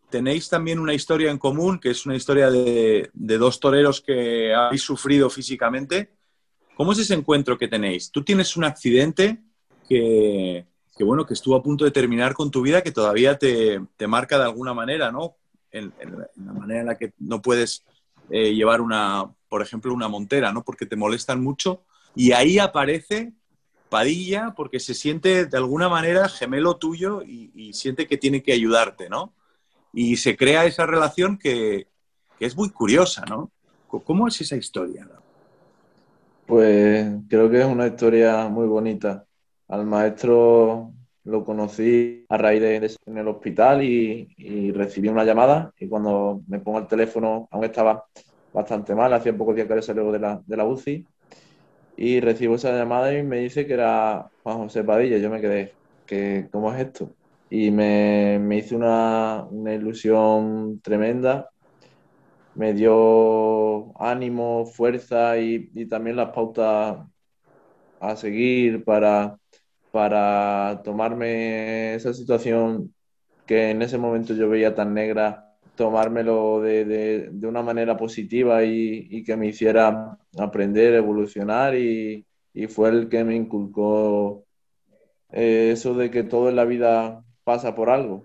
tenéis 0.09 0.49
también 0.49 0.79
una 0.79 0.93
historia 0.93 1.31
en 1.31 1.37
común, 1.37 1.79
que 1.79 1.91
es 1.91 2.05
una 2.05 2.15
historia 2.15 2.49
de, 2.49 3.09
dos 3.13 3.59
toreros 3.59 4.01
que 4.01 4.53
habéis 4.53 4.81
sufrido 4.81 5.29
físicamente. 5.29 6.11
¿Cómo 6.75 6.91
es 6.93 6.99
ese 6.99 7.13
encuentro 7.13 7.57
que 7.57 7.67
tenéis? 7.67 8.11
Tú 8.11 8.23
tienes 8.23 8.57
un 8.57 8.63
accidente 8.63 9.41
que, 9.87 10.65
bueno, 10.99 11.25
que 11.25 11.33
estuvo 11.33 11.55
a 11.55 11.63
punto 11.63 11.85
de 11.85 11.91
terminar 11.91 12.33
con 12.33 12.51
tu 12.51 12.61
vida, 12.61 12.81
que 12.81 12.91
todavía 12.91 13.37
te, 13.37 13.81
marca 14.07 14.37
de 14.37 14.45
alguna 14.45 14.73
manera, 14.73 15.11
¿no? 15.11 15.35
En, 15.71 15.93
la 16.35 16.53
manera 16.53 16.79
en 16.81 16.87
la 16.87 16.97
que 16.97 17.13
no 17.19 17.41
puedes 17.41 17.85
eh, 18.31 18.53
llevar 18.53 18.81
una, 18.81 19.31
por 19.47 19.61
ejemplo, 19.61 19.93
una 19.93 20.07
montera, 20.07 20.51
¿no? 20.51 20.63
Porque 20.63 20.85
te 20.85 20.95
molestan 20.95 21.41
mucho. 21.43 21.83
Y 22.15 22.31
ahí 22.31 22.57
aparece 22.57 23.33
Padilla 23.89 24.53
porque 24.55 24.79
se 24.79 24.95
siente 24.95 25.45
de 25.45 25.57
alguna 25.57 25.89
manera 25.89 26.27
gemelo 26.27 26.77
tuyo 26.77 27.21
y, 27.21 27.51
y 27.53 27.73
siente 27.73 28.07
que 28.07 28.17
tiene 28.17 28.41
que 28.41 28.53
ayudarte, 28.53 29.09
¿no? 29.09 29.33
Y 29.93 30.17
se 30.17 30.35
crea 30.35 30.65
esa 30.65 30.85
relación 30.85 31.37
que, 31.37 31.87
es 32.39 32.55
muy 32.55 32.69
curiosa, 32.69 33.25
¿no? 33.27 33.51
¿Cómo 33.87 34.27
es 34.27 34.39
esa 34.39 34.55
historia? 34.55 35.07
Pues 36.45 37.11
creo 37.27 37.49
que 37.49 37.59
es 37.59 37.65
una 37.65 37.87
historia 37.87 38.47
muy 38.47 38.65
bonita. 38.65 39.25
Al 39.67 39.85
maestro 39.85 40.93
lo 41.25 41.43
conocí 41.43 42.25
a 42.29 42.37
raíz 42.37 42.61
de, 42.61 42.95
en 43.05 43.17
el 43.17 43.27
hospital 43.27 43.83
y, 43.83 44.71
recibí 44.71 45.09
una 45.09 45.25
llamada 45.25 45.73
y 45.77 45.87
cuando 45.87 46.41
me 46.47 46.59
pongo 46.59 46.79
el 46.79 46.87
teléfono 46.87 47.47
aún 47.51 47.65
estaba 47.65 48.05
bastante 48.53 48.95
mal, 48.95 49.13
hacía 49.13 49.37
pocos 49.37 49.55
días 49.55 49.67
que 49.67 49.73
había 49.73 49.83
salido 49.83 50.11
de 50.11 50.19
la, 50.19 50.41
de 50.45 50.57
la 50.57 50.65
UCI 50.65 51.05
y 51.97 52.19
recibo 52.21 52.55
esa 52.55 52.71
llamada 52.71 53.15
y 53.15 53.21
me 53.23 53.39
dice 53.39 53.67
que 53.67 53.73
era 53.73 54.29
Juan 54.41 54.59
José 54.59 54.83
Padilla. 54.83 55.17
Yo 55.17 55.29
me 55.29 55.41
quedé, 55.41 55.73
que 56.05 56.47
¿cómo 56.51 56.73
es 56.73 56.79
esto? 56.79 57.11
Y 57.49 57.71
me, 57.71 58.39
me 58.39 58.57
hizo 58.59 58.75
una, 58.75 59.45
una, 59.49 59.73
ilusión 59.73 60.79
tremenda. 60.81 61.49
Me 62.55 62.73
dio 62.73 63.99
ánimo, 63.99 64.65
fuerza 64.65 65.37
y, 65.39 65.69
y, 65.73 65.87
también 65.87 66.15
las 66.17 66.31
pautas 66.31 67.07
a 67.99 68.15
seguir 68.15 68.83
para, 68.83 69.37
para 69.91 70.81
tomarme 70.83 71.95
esa 71.95 72.13
situación 72.13 72.93
que 73.45 73.71
en 73.71 73.81
ese 73.81 73.97
momento 73.97 74.33
yo 74.35 74.49
veía 74.49 74.75
tan 74.75 74.93
negra, 74.93 75.55
tomármelo 75.75 76.61
de, 76.61 76.85
de, 76.85 77.29
de 77.31 77.47
una 77.47 77.63
manera 77.63 77.97
positiva 77.97 78.63
y, 78.63 79.07
y, 79.09 79.23
que 79.23 79.37
me 79.37 79.47
hiciera 79.47 80.17
aprender, 80.37 80.93
evolucionar 80.95 81.75
y, 81.75 82.25
y 82.53 82.67
fue 82.67 82.89
el 82.89 83.09
que 83.09 83.23
me 83.23 83.35
inculcó 83.35 84.45
eh, 85.31 85.71
eso 85.73 85.93
de 85.95 86.11
que 86.11 86.23
todo 86.23 86.49
en 86.49 86.55
la 86.55 86.65
vida 86.65 87.23
pasa 87.49 87.73
por 87.73 87.89
algo. 87.89 88.23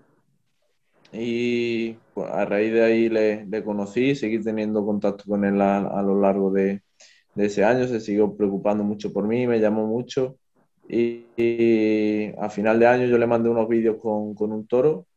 Y 1.11 1.97
a 2.15 2.45
raíz 2.45 2.71
de 2.73 2.83
ahí 2.83 3.09
le, 3.09 3.45
le, 3.47 3.63
conocí, 3.63 4.13
seguí 4.15 4.39
teniendo 4.39 4.85
contacto 4.85 5.23
con 5.27 5.43
él 5.45 5.59
a, 5.61 6.01
lo 6.03 6.19
largo 6.21 6.51
de, 6.51 6.83
de, 7.33 7.45
ese 7.47 7.63
año, 7.63 7.87
se 7.87 7.99
siguió 7.99 8.35
preocupando 8.37 8.83
mucho 8.83 9.11
por 9.11 9.27
mí, 9.27 9.47
me 9.47 9.59
llamó 9.59 9.87
mucho. 9.87 10.37
Y, 10.87 11.25
a 12.37 12.49
final 12.49 12.79
de 12.79 12.87
año 12.87 13.05
yo 13.07 13.17
le 13.17 13.25
mandé 13.25 13.49
unos 13.49 13.67
vídeos 13.67 13.97
con, 13.99 14.35
con, 14.35 14.51
un 14.51 14.67
toro 14.67 15.07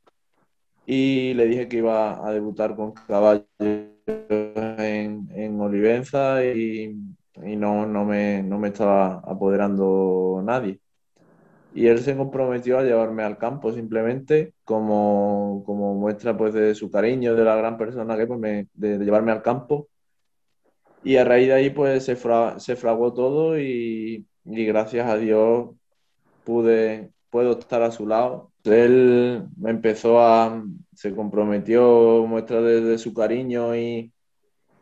y 0.86 1.34
le 1.34 1.46
dije 1.46 1.68
que 1.68 1.78
iba 1.78 2.26
a 2.26 2.32
debutar 2.32 2.74
con 2.76 2.92
caballo 2.92 3.44
en, 3.58 5.28
en 5.34 5.60
Olivenza 5.60 6.42
y, 6.44 6.96
y 7.44 7.56
no, 7.56 7.84
no, 7.86 8.04
me, 8.06 8.42
no 8.42 8.58
me 8.58 8.68
estaba 8.68 9.20
apoderando 9.20 10.42
nadie 10.44 10.80
y 11.74 11.86
él 11.86 11.98
se 12.00 12.16
comprometió 12.16 12.78
a 12.78 12.82
llevarme 12.82 13.22
al 13.22 13.38
campo 13.38 13.72
simplemente 13.72 14.54
como, 14.64 15.62
como 15.66 15.94
muestra 15.94 16.36
pues 16.36 16.54
de 16.54 16.74
su 16.74 16.90
cariño, 16.90 17.34
de 17.34 17.44
la 17.44 17.56
gran 17.56 17.76
persona 17.76 18.16
que 18.16 18.26
pues 18.26 18.40
me, 18.40 18.68
de, 18.74 18.98
llevarme 18.98 19.32
al 19.32 19.42
campo. 19.42 19.88
Y 21.04 21.16
a 21.16 21.24
raíz 21.24 21.48
de 21.48 21.54
ahí 21.54 21.70
pues 21.70 22.04
se, 22.04 22.16
se 22.16 22.76
fraguó 22.76 23.12
todo 23.14 23.58
y, 23.58 24.26
y, 24.44 24.64
gracias 24.66 25.08
a 25.08 25.16
Dios 25.16 25.70
pude, 26.44 27.10
puedo 27.30 27.58
estar 27.58 27.82
a 27.82 27.90
su 27.92 28.06
lado. 28.06 28.52
Él 28.64 29.44
me 29.56 29.70
empezó 29.70 30.20
a, 30.20 30.62
se 30.94 31.14
comprometió, 31.14 32.26
muestra 32.26 32.60
de, 32.60 32.80
de 32.80 32.98
su 32.98 33.14
cariño 33.14 33.76
y, 33.76 34.12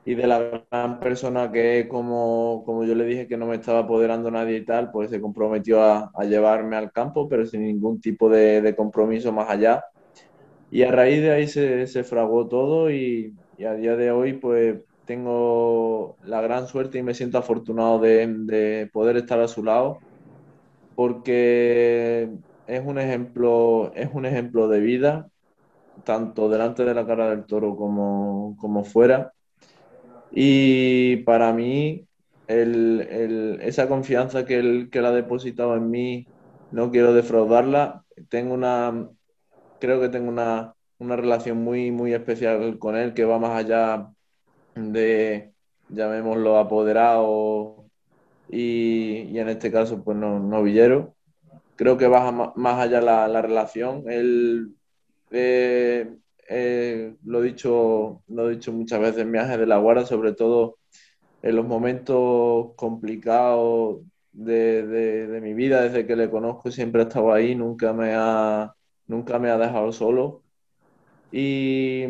y 0.07 0.15
de 0.15 0.27
la 0.29 0.65
gran 0.71 1.01
persona 1.01 1.51
que, 1.51 1.89
como, 1.89 2.63
como 2.65 2.85
yo 2.85 2.95
le 2.95 3.05
dije 3.05 3.27
que 3.27 3.37
no 3.37 3.47
me 3.47 3.57
estaba 3.57 3.81
apoderando 3.81 4.31
nadie 4.31 4.59
y 4.59 4.65
tal, 4.65 4.93
pues 4.93 5.11
se 5.11 5.21
comprometió 5.21 5.83
a, 5.83 6.13
a 6.15 6.25
llevarme 6.25 6.77
al 6.77 6.93
campo, 6.93 7.29
pero 7.29 7.45
sin 7.45 7.65
ningún 7.65 8.01
tipo 8.01 8.29
de, 8.31 8.63
de, 8.63 8.77
compromiso 8.77 9.33
más 9.33 9.51
allá. 9.51 9.85
Y 10.71 10.85
a 10.85 10.93
raíz 10.93 11.23
de 11.23 11.33
ahí 11.33 11.49
se, 11.49 11.89
se 11.89 12.05
todo 12.05 12.89
y, 12.89 13.35
y, 13.59 13.65
a 13.65 13.75
día 13.75 13.97
de 13.97 14.13
hoy 14.13 14.35
pues 14.35 14.77
tengo 15.07 16.17
la 16.25 16.41
gran 16.41 16.69
suerte 16.69 16.99
y 16.99 17.03
me 17.03 17.15
siento 17.15 17.39
afortunado 17.39 17.99
de, 17.99 18.29
de 18.29 18.89
poder 18.93 19.17
estar 19.17 19.41
a 19.41 19.49
su 19.49 19.65
lado 19.65 19.99
porque 20.95 22.31
es 22.69 22.87
un 22.87 22.99
ejemplo, 23.01 23.93
es 23.95 24.09
un 24.13 24.25
ejemplo 24.27 24.69
de 24.69 24.81
vida, 24.81 25.29
tanto 26.05 26.49
delante 26.49 26.85
de 26.85 26.95
la 26.95 27.07
cara 27.07 27.31
del 27.31 27.45
toro 27.47 27.77
como, 27.77 28.57
como 28.61 28.85
fuera 28.85 29.33
y 30.31 31.17
para 31.19 31.53
mí, 31.53 32.07
el, 32.47 33.07
el, 33.11 33.59
esa 33.63 33.89
confianza 33.89 34.45
que 34.45 34.59
él, 34.59 34.89
que 34.91 34.99
él 34.99 35.07
ha 35.07 35.13
depositado 35.13 35.77
en 35.77 35.91
mí, 35.91 36.27
no 36.71 36.91
quiero 36.91 37.13
defraudarla. 37.15 38.05
Tengo 38.29 38.55
una, 38.55 39.09
creo 39.81 40.01
que 40.01 40.09
tengo 40.09 40.29
una, 40.29 40.75
una 40.99 41.17
relación 41.17 41.59
muy, 41.59 41.91
muy 41.91 42.15
especial 42.15 42.79
con 42.79 42.97
él 42.97 43.15
que 43.15 43.25
va 43.25 43.39
más 43.39 43.59
allá 43.59 44.11
de, 44.75 45.53
llamémoslo, 45.89 46.59
apoderado 46.59 47.87
y, 48.49 49.37
en 49.39 49.49
este 49.49 49.73
caso, 49.73 50.03
pues 50.05 50.17
no, 50.17 50.39
novillero. 50.41 51.15
Creo 51.77 51.99
que 51.99 52.07
baja 52.07 52.33
más 52.33 52.81
allá 52.81 53.01
la, 53.01 53.29
la 53.29 53.43
relación. 53.43 54.05
Él, 54.09 54.75
eh, 55.31 56.17
eh, 56.49 57.15
lo, 57.25 57.43
he 57.43 57.49
dicho, 57.49 58.23
lo 58.29 58.49
he 58.49 58.55
dicho 58.55 58.73
muchas 58.73 59.01
veces 59.01 59.19
en 59.19 59.33
viajes 59.33 59.59
de 59.59 59.67
la 59.67 59.79
guarda, 59.79 60.07
sobre 60.07 60.33
todo 60.33 60.79
en 61.43 61.57
los 61.57 61.67
momentos 61.67 62.73
complicados 62.77 64.01
de, 64.33 64.87
de, 64.87 65.41
mi 65.41 65.55
vida, 65.55 65.83
desde 65.83 66.07
que 66.07 66.17
le 66.17 66.31
conozco, 66.31 66.71
siempre 66.71 67.03
ha 67.03 67.05
estado 67.05 67.33
ahí, 67.33 67.55
nunca 67.55 67.93
me 67.93 68.13
ha, 68.15 68.75
nunca 69.07 69.39
me 69.39 69.51
ha 69.51 69.59
dejado 69.59 69.93
solo. 69.93 70.43
Y 71.33 72.05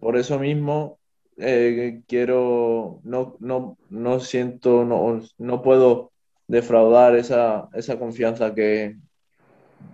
por 0.00 0.16
eso 0.16 0.38
mismo 0.38 0.98
eh, 1.36 2.02
quiero, 2.06 3.00
no, 3.04 3.36
no, 3.40 3.78
no 3.90 4.20
siento, 4.20 4.84
no, 4.84 5.20
no 5.38 5.62
puedo 5.62 6.12
defraudar 6.46 7.16
esa, 7.16 7.68
esa 7.74 7.98
confianza 7.98 8.54
que, 8.54 8.96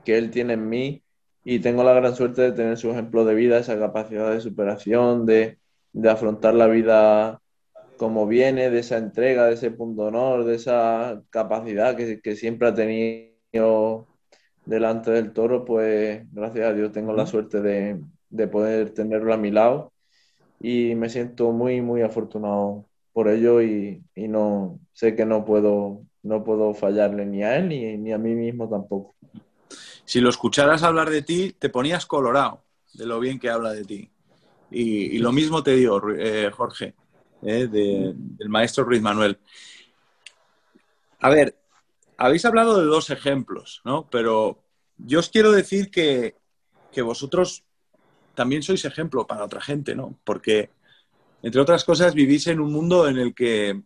que 0.05 0.19
él 0.19 0.31
tiene 0.31 0.55
en 0.55 0.69
mí 0.69 1.04
y 1.45 1.61
tengo 1.61 1.85
la 1.85 1.93
gran 1.95 2.15
suerte 2.17 2.43
de 2.43 2.53
tener 2.53 2.77
su 2.79 2.91
ejemplo 2.91 3.25
de 3.25 3.35
vida, 3.35 3.59
esa 3.59 3.79
capacidad 3.79 4.33
de 4.33 4.41
superación, 4.41 5.27
de, 5.27 5.59
de 5.93 6.11
afrontar 6.11 6.55
la 6.55 6.67
vida 6.67 7.41
como 7.97 8.27
viene, 8.27 8.71
de 8.71 8.81
esa 8.81 8.99
entrega, 8.99 9.47
de 9.47 9.55
ese 9.55 9.71
punto 9.71 10.03
de 10.03 10.09
honor, 10.09 10.45
de 10.45 10.57
esa 10.57 11.23
capacidad 11.31 11.97
que, 11.97 12.21
que 12.21 12.37
siempre 12.37 12.69
ha 12.69 12.75
tenido 12.75 14.09
delante 14.65 15.11
del 15.11 15.33
toro, 15.33 15.65
pues 15.65 16.25
gracias 16.33 16.67
a 16.67 16.73
Dios 16.73 16.93
tengo 16.93 17.13
la 17.13 17.27
suerte 17.27 17.61
de, 17.61 18.01
de 18.31 18.49
poder 18.49 18.91
tenerlo 18.91 19.33
a 19.35 19.37
mi 19.37 19.51
lado 19.51 19.93
y 20.61 20.95
me 20.97 21.09
siento 21.09 21.53
muy, 21.53 21.81
muy 21.83 22.03
afortunado 22.03 22.87
por 23.13 23.29
ello 23.29 23.63
y, 23.63 24.03
y, 24.15 24.29
no 24.29 24.81
sé 24.93 25.15
que 25.15 25.27
no 25.27 25.45
puedo, 25.45 26.03
no 26.23 26.43
puedo 26.45 26.75
fallarle 26.75 27.27
ni 27.27 27.43
a 27.45 27.57
él 27.57 27.69
ni, 27.69 27.97
ni, 27.99 28.13
a 28.13 28.19
mí 28.19 28.35
mismo 28.35 28.69
tampoco. 28.69 29.14
Si 30.05 30.21
lo 30.21 30.31
escucharas 30.31 30.83
hablar 30.83 31.11
de 31.11 31.23
ti, 31.23 31.55
te 31.59 31.69
ponías 31.69 32.07
colorado 32.07 32.65
de 32.93 33.07
lo 33.07 33.21
bien 33.21 33.39
que 33.39 33.51
habla 33.51 33.73
de 33.73 33.85
ti. 33.85 34.11
Y, 34.71 35.19
lo 35.19 35.33
mismo 35.33 35.63
te 35.63 35.77
digo, 35.77 36.01
eh, 36.11 36.51
Jorge, 36.53 36.95
eh, 37.43 37.69
de, 37.69 38.13
del 38.15 38.49
maestro 38.49 38.85
Ruiz 38.85 39.03
Manuel. 39.03 39.39
A 41.21 41.29
ver, 41.29 41.57
habéis 42.17 42.45
hablado 42.45 42.79
de 42.79 42.87
dos 42.87 43.11
ejemplos, 43.11 43.83
¿no? 43.85 44.09
Pero 44.11 44.59
yo 44.99 45.21
os 45.21 45.29
quiero 45.29 45.53
decir 45.53 45.91
que, 45.91 46.37
que 46.93 47.03
vosotros 47.03 47.65
también 48.35 48.63
sois 48.63 48.85
ejemplo 48.85 49.27
para 49.27 49.45
otra 49.45 49.61
gente, 49.61 49.95
¿no? 49.95 50.19
Porque, 50.25 50.71
entre 51.43 51.61
otras 51.61 51.85
cosas, 51.85 52.15
vivís 52.15 52.47
en 52.49 52.61
un 52.61 52.73
mundo 52.73 53.09
en 53.09 53.19
el 53.19 53.35
que 53.35 53.81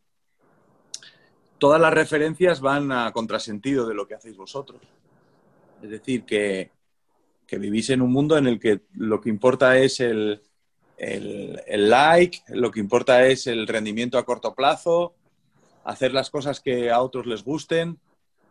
todas 1.59 1.81
las 1.81 1.93
referencias 1.93 2.61
van 2.61 2.93
a 2.93 3.13
contrasentido 3.13 3.87
de 3.87 3.95
lo 3.95 4.07
que 4.07 4.15
hacéis 4.15 4.37
vosotros. 4.37 4.81
Es 5.83 5.91
decir, 5.91 6.25
que, 6.25 6.71
que 7.47 7.59
vivís 7.59 7.91
en 7.91 8.03
un 8.03 8.13
mundo 8.13 8.37
en 8.37 8.47
el 8.47 8.59
que 8.59 8.83
lo 8.95 9.21
que 9.21 9.29
importa 9.29 9.79
es 9.79 10.01
el, 10.01 10.43
el, 10.99 11.89
like, 11.89 12.41
lo 12.49 12.71
que 12.71 12.81
importa 12.81 13.27
es 13.27 13.47
el 13.47 13.67
rendimiento 13.67 14.19
a 14.19 14.25
corto 14.25 14.55
plazo, 14.55 15.15
hacer 15.85 16.13
las 16.13 16.31
cosas 16.31 16.61
que 16.61 16.91
a 16.91 17.01
otros 17.01 17.27
les 17.27 17.45
gusten, 17.45 17.99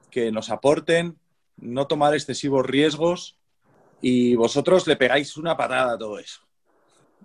que 0.10 0.31
nos 0.31 0.50
aporten, 0.50 1.17
no 1.57 1.88
tomar 1.88 2.13
excesivos 2.13 2.65
riesgos 2.65 3.38
y 4.01 4.36
vosotros 4.36 4.88
le 4.88 4.96
pegáis 4.96 5.38
una 5.38 5.57
patada 5.57 5.93
a 5.93 5.98
todo 5.98 6.19
eso. 6.19 6.41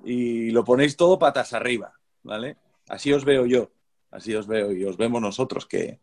Y 0.05 0.51
lo 0.51 0.65
ponéis 0.65 0.97
todo 0.97 1.19
patas 1.19 1.53
arriba, 1.53 1.93
¿vale? 2.23 2.57
Así 2.89 3.13
os 3.13 3.25
veo 3.25 3.47
yo, 3.47 3.71
así 4.11 4.35
os 4.35 4.47
veo 4.47 4.73
y 4.73 4.85
os 4.85 4.97
vemos 4.97 5.23
nosotros, 5.23 5.67
que 5.67 6.01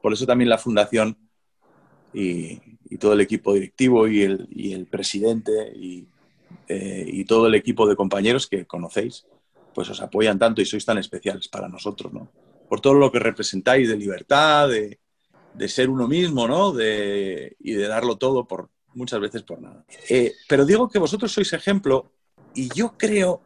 por 0.00 0.12
eso 0.12 0.26
también 0.26 0.48
la 0.48 0.58
fundación 0.58 1.18
y, 2.14 2.60
y 2.92 2.98
todo 2.98 3.14
el 3.14 3.22
equipo 3.22 3.54
directivo 3.54 4.06
y 4.06 4.20
el, 4.20 4.46
y 4.50 4.74
el 4.74 4.84
presidente 4.86 5.72
y, 5.74 6.06
eh, 6.68 7.06
y, 7.06 7.24
todo 7.24 7.46
el 7.46 7.54
equipo 7.54 7.88
de 7.88 7.96
compañeros 7.96 8.46
que 8.46 8.66
conocéis, 8.66 9.24
pues 9.74 9.88
os 9.88 10.02
apoyan 10.02 10.38
tanto 10.38 10.60
y 10.60 10.66
sois 10.66 10.84
tan 10.84 10.98
especiales 10.98 11.48
para 11.48 11.68
nosotros, 11.68 12.12
¿no? 12.12 12.30
Por 12.68 12.82
todo 12.82 12.92
lo 12.92 13.10
que 13.10 13.18
representáis 13.18 13.88
de 13.88 13.96
libertad, 13.96 14.68
de, 14.68 14.98
de 15.54 15.68
ser 15.68 15.88
uno 15.88 16.06
mismo, 16.06 16.46
¿no? 16.46 16.72
De, 16.72 17.56
y 17.60 17.72
de 17.72 17.88
darlo 17.88 18.18
todo 18.18 18.46
por, 18.46 18.68
muchas 18.92 19.20
veces 19.20 19.42
por 19.42 19.62
nada. 19.62 19.86
Eh, 20.10 20.34
pero 20.46 20.66
digo 20.66 20.90
que 20.90 20.98
vosotros 20.98 21.32
sois 21.32 21.50
ejemplo 21.54 22.12
y 22.54 22.68
yo 22.74 22.98
creo 22.98 23.40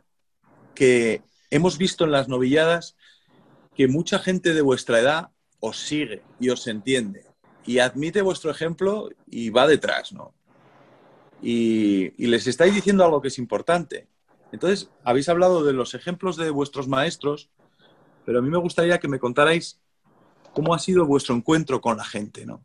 que 0.74 1.22
hemos 1.50 1.78
visto 1.78 2.04
en 2.04 2.10
las 2.10 2.26
novilladas 2.26 2.96
que 3.76 3.86
mucha 3.86 4.18
gente 4.18 4.54
de 4.54 4.62
vuestra 4.62 4.98
edad 4.98 5.28
os 5.60 5.78
sigue 5.78 6.24
y 6.40 6.48
os 6.48 6.66
entiende 6.66 7.25
y 7.66 7.78
admite 7.78 8.22
vuestro 8.22 8.50
ejemplo 8.50 9.10
y 9.30 9.50
va 9.50 9.66
detrás, 9.66 10.12
¿no? 10.12 10.32
Y, 11.42 12.10
les 12.26 12.46
estáis 12.46 12.74
diciendo 12.74 13.04
algo 13.04 13.20
que 13.20 13.28
es 13.28 13.38
importante. 13.38 14.08
Entonces, 14.52 14.88
habéis 15.04 15.28
hablado 15.28 15.64
de 15.64 15.72
los 15.72 15.94
ejemplos 15.94 16.36
de 16.36 16.50
vuestros 16.50 16.88
maestros, 16.88 17.50
pero 18.24 18.38
a 18.38 18.42
mí 18.42 18.48
me 18.48 18.58
gustaría 18.58 18.98
que 18.98 19.08
me 19.08 19.18
contarais 19.18 19.80
cómo 20.54 20.72
ha 20.72 20.78
sido 20.78 21.04
vuestro 21.04 21.34
encuentro 21.34 21.80
con 21.80 21.96
la 21.96 22.04
gente, 22.04 22.46
¿no? 22.46 22.62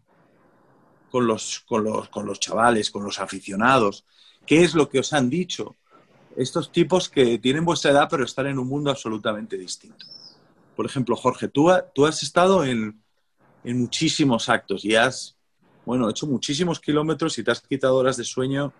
con 1.11 1.27
los, 1.27 1.59
con 1.67 1.83
los, 1.83 2.09
con 2.09 2.25
los 2.25 2.39
chavales, 2.39 2.89
con 2.89 3.03
los 3.03 3.19
aficionados? 3.19 4.05
¿Qué 4.47 4.63
es 4.63 4.73
lo 4.73 4.89
que 4.89 4.99
os 4.99 5.13
han 5.13 5.29
dicho 5.29 5.75
estos 6.35 6.71
tipos 6.71 7.09
que 7.09 7.37
tienen 7.37 7.65
vuestra 7.65 7.91
edad 7.91 8.07
pero 8.09 8.23
están 8.23 8.47
en 8.47 8.57
un 8.57 8.67
mundo 8.67 8.89
absolutamente 8.89 9.57
distinto? 9.57 10.05
Por 10.75 10.85
ejemplo, 10.85 11.15
Jorge, 11.15 11.49
tú, 11.49 11.69
tú 11.93 12.07
has 12.07 12.23
estado 12.23 12.63
en, 12.63 13.03
en 13.63 13.80
muchísimos 13.80 14.50
actos 14.50 14.86
y 14.86 14.95
has, 14.95 15.38
bueno, 15.86 16.10
hecho 16.10 16.28
muchísimos 16.28 16.80
kilómetros 16.80 17.38
y 17.38 17.43
te 17.43 17.52
has 17.52 17.62
quitado 17.62 17.95
horas 17.95 18.17
de 18.17 18.24
sueño 18.24 18.74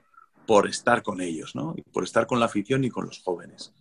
por 0.46 0.68
estar 0.68 1.04
con 1.04 1.22
ellos, 1.22 1.56
¿no? 1.56 1.74
Y 1.78 1.82
por 1.82 2.04
estar 2.04 2.28
con 2.28 2.40
la 2.40 2.48
afición 2.48 2.84
y 2.84 2.90
con 2.90 3.06
los 3.06 3.22
jóvenes. 3.22 3.74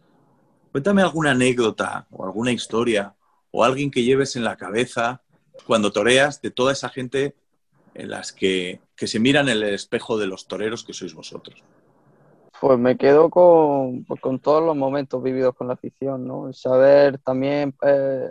Cuéntame 0.72 1.02
alguna 1.02 1.32
anécdota 1.32 2.06
o 2.10 2.24
alguna 2.24 2.52
historia 2.52 3.14
o 3.50 3.64
alguien 3.64 3.90
que 3.90 4.04
lleves 4.04 4.36
en 4.36 4.44
la 4.44 4.56
cabeza 4.56 5.22
cuando 5.66 5.90
toreas 5.90 6.40
de 6.40 6.50
toda 6.50 6.72
esa 6.72 6.88
gente 6.88 7.34
en 7.94 8.10
las 8.10 8.32
que, 8.32 8.80
que, 8.96 9.06
se 9.06 9.18
miran 9.18 9.48
en 9.48 9.56
el 9.56 9.74
espejo 9.74 10.16
de 10.16 10.26
los 10.26 10.46
toreros 10.46 10.84
que 10.84 10.92
sois 10.92 11.14
vosotros? 11.14 11.62
Pues 12.60 12.78
me 12.78 12.96
quedo 12.96 13.30
con, 13.30 14.04
con 14.04 14.38
todos 14.38 14.62
los 14.62 14.76
momentos 14.76 15.22
vividos 15.22 15.54
con 15.54 15.66
la 15.66 15.74
afición, 15.74 16.26
¿no? 16.26 16.52
Saber 16.52 17.18
también, 17.18 17.74
eh, 17.82 18.28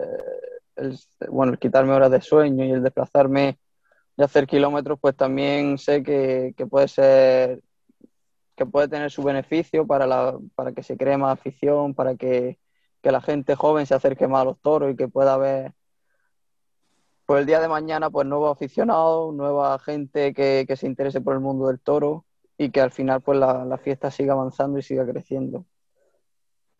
el, 0.80 0.98
bueno, 1.30 1.52
el 1.52 1.58
quitarme 1.58 1.92
horas 1.92 2.10
de 2.10 2.20
sueño 2.20 2.64
y 2.64 2.72
el 2.72 2.82
desplazarme 2.82 3.58
y 4.16 4.22
hacer 4.22 4.46
kilómetros, 4.46 4.98
pues 5.00 5.16
también 5.16 5.78
sé 5.78 6.02
que, 6.02 6.54
que 6.56 6.66
puede 6.66 6.88
ser, 6.88 7.62
que 8.56 8.66
puede 8.66 8.88
tener 8.88 9.10
su 9.10 9.22
beneficio 9.22 9.86
para, 9.86 10.06
la, 10.06 10.38
para 10.54 10.72
que 10.72 10.82
se 10.82 10.96
cree 10.96 11.16
más 11.16 11.32
afición, 11.38 11.94
para 11.94 12.16
que, 12.16 12.58
que 13.02 13.12
la 13.12 13.20
gente 13.20 13.54
joven 13.56 13.86
se 13.86 13.94
acerque 13.94 14.28
más 14.28 14.42
a 14.42 14.44
los 14.46 14.60
toros 14.60 14.92
y 14.92 14.96
que 14.96 15.08
pueda 15.08 15.34
haber 15.34 15.74
pues 17.30 17.42
el 17.42 17.46
día 17.46 17.60
de 17.60 17.68
mañana, 17.68 18.10
pues 18.10 18.26
nuevos 18.26 18.50
aficionados, 18.50 19.32
nueva 19.32 19.78
gente 19.78 20.34
que, 20.34 20.64
que, 20.66 20.74
se 20.74 20.88
interese 20.88 21.20
por 21.20 21.34
el 21.34 21.40
mundo 21.40 21.68
del 21.68 21.78
toro 21.78 22.26
y 22.58 22.70
que 22.70 22.80
al 22.80 22.90
final 22.90 23.20
pues 23.22 23.38
la, 23.38 23.64
la, 23.64 23.78
fiesta 23.78 24.10
siga 24.10 24.32
avanzando 24.32 24.80
y 24.80 24.82
siga 24.82 25.06
creciendo. 25.06 25.64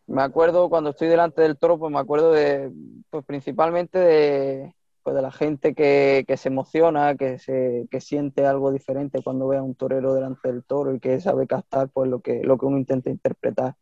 Me 0.06 0.22
acuerdo 0.22 0.68
cuando 0.68 0.90
estoy 0.90 1.08
delante 1.08 1.42
del 1.42 1.56
toro, 1.56 1.78
pues 1.78 1.92
me 1.92 1.98
acuerdo 1.98 2.32
de, 2.32 2.72
pues 3.10 3.24
principalmente 3.24 3.98
de, 3.98 4.74
pues 5.02 5.14
de 5.14 5.22
la 5.22 5.30
gente 5.30 5.74
que, 5.74 6.24
que 6.26 6.36
se 6.36 6.48
emociona, 6.48 7.14
que, 7.14 7.38
se, 7.38 7.86
que 7.90 8.00
siente 8.00 8.46
algo 8.46 8.72
diferente 8.72 9.22
cuando 9.22 9.48
ve 9.48 9.58
a 9.58 9.62
un 9.62 9.74
torero 9.74 10.14
delante 10.14 10.48
del 10.48 10.64
toro 10.64 10.94
y 10.94 11.00
que 11.00 11.20
sabe 11.20 11.46
captar 11.46 11.88
pues 11.90 12.10
lo 12.10 12.20
que, 12.20 12.42
lo 12.42 12.58
que 12.58 12.66
uno 12.66 12.78
intenta 12.78 13.08
interpretar. 13.10 13.76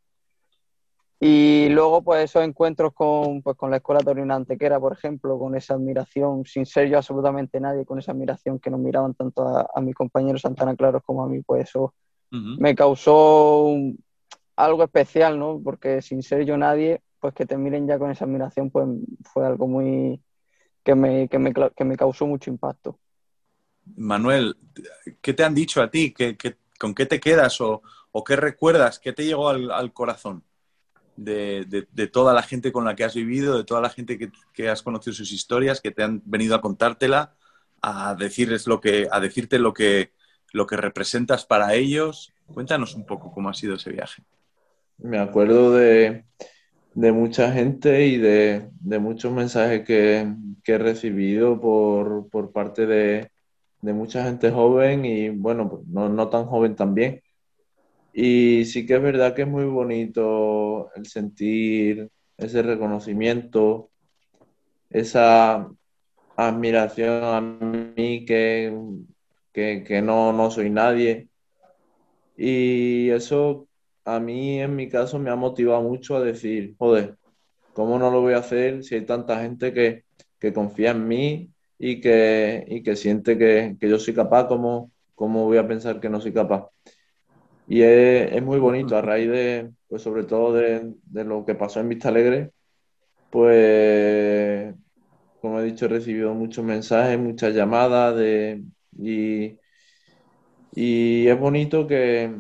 Y 1.21 1.69
luego, 1.71 2.03
pues 2.03 2.25
esos 2.25 2.45
encuentros 2.45 2.93
con, 2.95 3.43
pues, 3.43 3.57
con 3.57 3.71
la 3.71 3.79
Escuela 3.79 4.01
Torina 4.01 4.37
Antequera, 4.37 4.79
por 4.79 4.93
ejemplo, 4.93 5.37
con 5.37 5.57
esa 5.57 5.75
admiración, 5.75 6.45
sin 6.45 6.65
ser 6.65 6.89
yo 6.89 6.97
absolutamente 6.97 7.59
nadie, 7.59 7.85
con 7.85 7.99
esa 7.99 8.13
admiración 8.13 8.61
que 8.61 8.71
nos 8.71 8.79
miraban 8.79 9.15
tanto 9.15 9.43
a, 9.43 9.69
a 9.75 9.81
mis 9.81 9.97
compañeros 9.97 10.43
Santana 10.43 10.77
Claros 10.77 11.03
como 11.05 11.25
a 11.25 11.27
mí, 11.29 11.43
pues 11.43 11.69
eso 11.69 11.93
uh 12.31 12.37
-huh. 12.37 12.59
me 12.61 12.77
causó 12.77 13.65
un, 13.65 13.99
algo 14.59 14.83
especial, 14.83 15.39
¿no? 15.39 15.61
Porque 15.63 16.03
sin 16.03 16.23
ser 16.23 16.45
yo 16.45 16.57
nadie, 16.57 17.01
pues 17.21 17.33
que 17.33 17.47
te 17.47 17.57
miren 17.57 17.87
ya 17.87 17.99
con 17.99 18.11
esa 18.11 18.25
admiración, 18.25 18.71
pues 18.71 18.89
fue 19.33 19.47
algo 19.47 19.69
muy... 19.69 20.21
que 20.83 20.95
me, 20.97 21.29
que 21.29 21.39
me, 21.39 21.53
que 21.55 21.85
me 21.85 21.97
causó 21.97 22.27
mucho 22.27 22.51
impacto. 22.51 22.99
Manuel, 23.97 24.57
¿qué 25.21 25.33
te 25.33 25.45
han 25.45 25.55
dicho 25.55 25.81
a 25.81 25.91
ti? 25.91 26.13
¿Qué, 26.13 26.37
qué, 26.37 26.57
con 26.79 26.93
qué 26.93 27.07
te 27.07 27.21
quedas 27.21 27.61
o, 27.61 27.83
o 28.11 28.25
qué 28.25 28.35
recuerdas? 28.35 28.99
¿Qué 28.99 29.13
te 29.13 29.25
llegó 29.25 29.49
al, 29.49 29.71
al 29.71 29.93
corazón? 29.93 30.43
De, 31.17 31.65
de, 31.65 31.87
de, 31.91 32.07
toda 32.07 32.33
la 32.33 32.43
gente 32.43 32.71
con 32.71 32.85
la 32.85 32.95
que 32.95 33.05
has 33.05 33.15
vivido, 33.15 33.57
de 33.57 33.65
toda 33.65 33.81
la 33.81 33.91
gente 33.91 34.19
que, 34.19 34.31
que, 34.53 34.69
has 34.69 34.83
conocido 34.83 35.15
sus 35.15 35.33
historias, 35.33 35.81
que 35.81 35.91
te 35.91 36.05
han 36.05 36.23
venido 36.25 36.55
a 36.55 36.61
contártela, 36.61 37.35
a 37.83 38.15
decirles 38.15 38.69
lo 38.69 38.81
que, 38.81 39.09
a 39.11 39.19
decirte 39.19 39.59
lo 39.59 39.73
que, 39.73 40.13
lo 40.53 40.67
que 40.67 40.77
representas 40.77 41.45
para 41.45 41.75
ellos. 41.75 42.33
Cuéntanos 42.47 42.95
un 42.95 43.05
poco 43.05 43.33
cómo 43.33 43.49
ha 43.49 43.55
sido 43.55 43.75
ese 43.75 43.91
viaje. 43.91 44.23
Me 44.99 45.19
acuerdo 45.19 45.73
de, 45.73 46.25
de 46.95 47.13
mucha 47.13 47.53
gente 47.53 48.07
y 48.07 48.19
de, 48.19 48.69
muchos 48.99 49.33
mensajes 49.33 49.85
que, 49.85 50.27
he 50.67 50.79
recibido 50.79 51.61
por, 51.61 52.53
parte 52.53 52.87
de, 52.87 53.31
mucha 53.83 54.25
gente 54.25 54.51
joven 54.51 55.05
y 55.05 55.29
bueno, 55.31 55.71
pues 55.71 55.87
no, 55.87 56.09
no 56.09 56.29
tan 56.29 56.47
joven 56.47 56.75
también. 56.75 57.23
Y 58.13 58.65
sí 58.65 58.85
que 58.85 58.97
es 58.97 59.03
verdad 59.03 59.35
que 59.35 59.43
es 59.43 59.49
muy 59.49 59.65
bonito 59.65 60.91
el 60.97 61.07
sentir 61.07 62.11
ese 62.37 62.63
reconocimiento, 62.63 63.91
esa 64.91 65.71
admiración 66.37 67.25
a 67.25 67.41
mí 67.41 68.25
que, 68.25 68.77
que, 69.53 70.03
no, 70.03 70.33
no 70.33 70.51
soy 70.51 70.69
nadie. 70.71 71.29
Y 72.37 73.11
eso 73.11 73.68
a 74.15 74.21
mí 74.21 74.61
en 74.61 74.75
mi 74.75 74.89
caso 74.89 75.19
me 75.19 75.31
ha 75.31 75.37
motivado 75.37 75.83
mucho 75.83 76.17
a 76.17 76.21
decir, 76.21 76.75
joder, 76.79 77.17
¿cómo 77.75 77.99
no 77.99 78.11
lo 78.11 78.23
voy 78.23 78.35
a 78.35 78.39
hacer 78.39 78.83
si 78.83 78.95
hay 78.95 79.05
tanta 79.05 79.41
gente 79.43 79.73
que, 79.73 80.05
confía 80.55 80.93
en 80.93 81.07
mí 81.07 81.51
y 81.79 82.01
que, 82.01 82.83
que 82.85 82.97
siente 82.97 83.37
que, 83.37 83.77
yo 83.81 83.99
soy 83.99 84.15
capaz? 84.15 84.49
¿cómo, 84.49 84.91
¿Cómo 85.15 85.45
voy 85.45 85.59
a 85.59 85.69
pensar 85.69 86.01
que 86.01 86.09
no 86.09 86.21
soy 86.21 86.33
capaz? 86.33 86.69
Y 87.69 87.83
es, 87.83 88.43
muy 88.43 88.59
bonito 88.59 88.97
a 88.97 89.03
raíz 89.03 89.29
de, 89.31 89.71
pues 89.89 90.03
sobre 90.03 90.25
todo 90.25 90.55
de, 90.55 90.95
lo 91.13 91.45
que 91.45 91.55
pasó 91.55 91.81
en 91.81 91.91
Vista 91.91 92.09
Alegre, 92.09 92.53
pues, 93.31 94.75
como 95.43 95.61
he 95.61 95.65
dicho, 95.65 95.85
he 95.87 95.89
recibido 95.89 96.35
muchos 96.35 96.65
mensajes, 96.65 97.19
muchas 97.19 97.55
llamadas 97.55 98.17
de, 98.17 98.65
y, 98.99 99.59
y 100.73 101.27
es 101.29 101.39
bonito 101.39 101.87
que, 101.87 102.33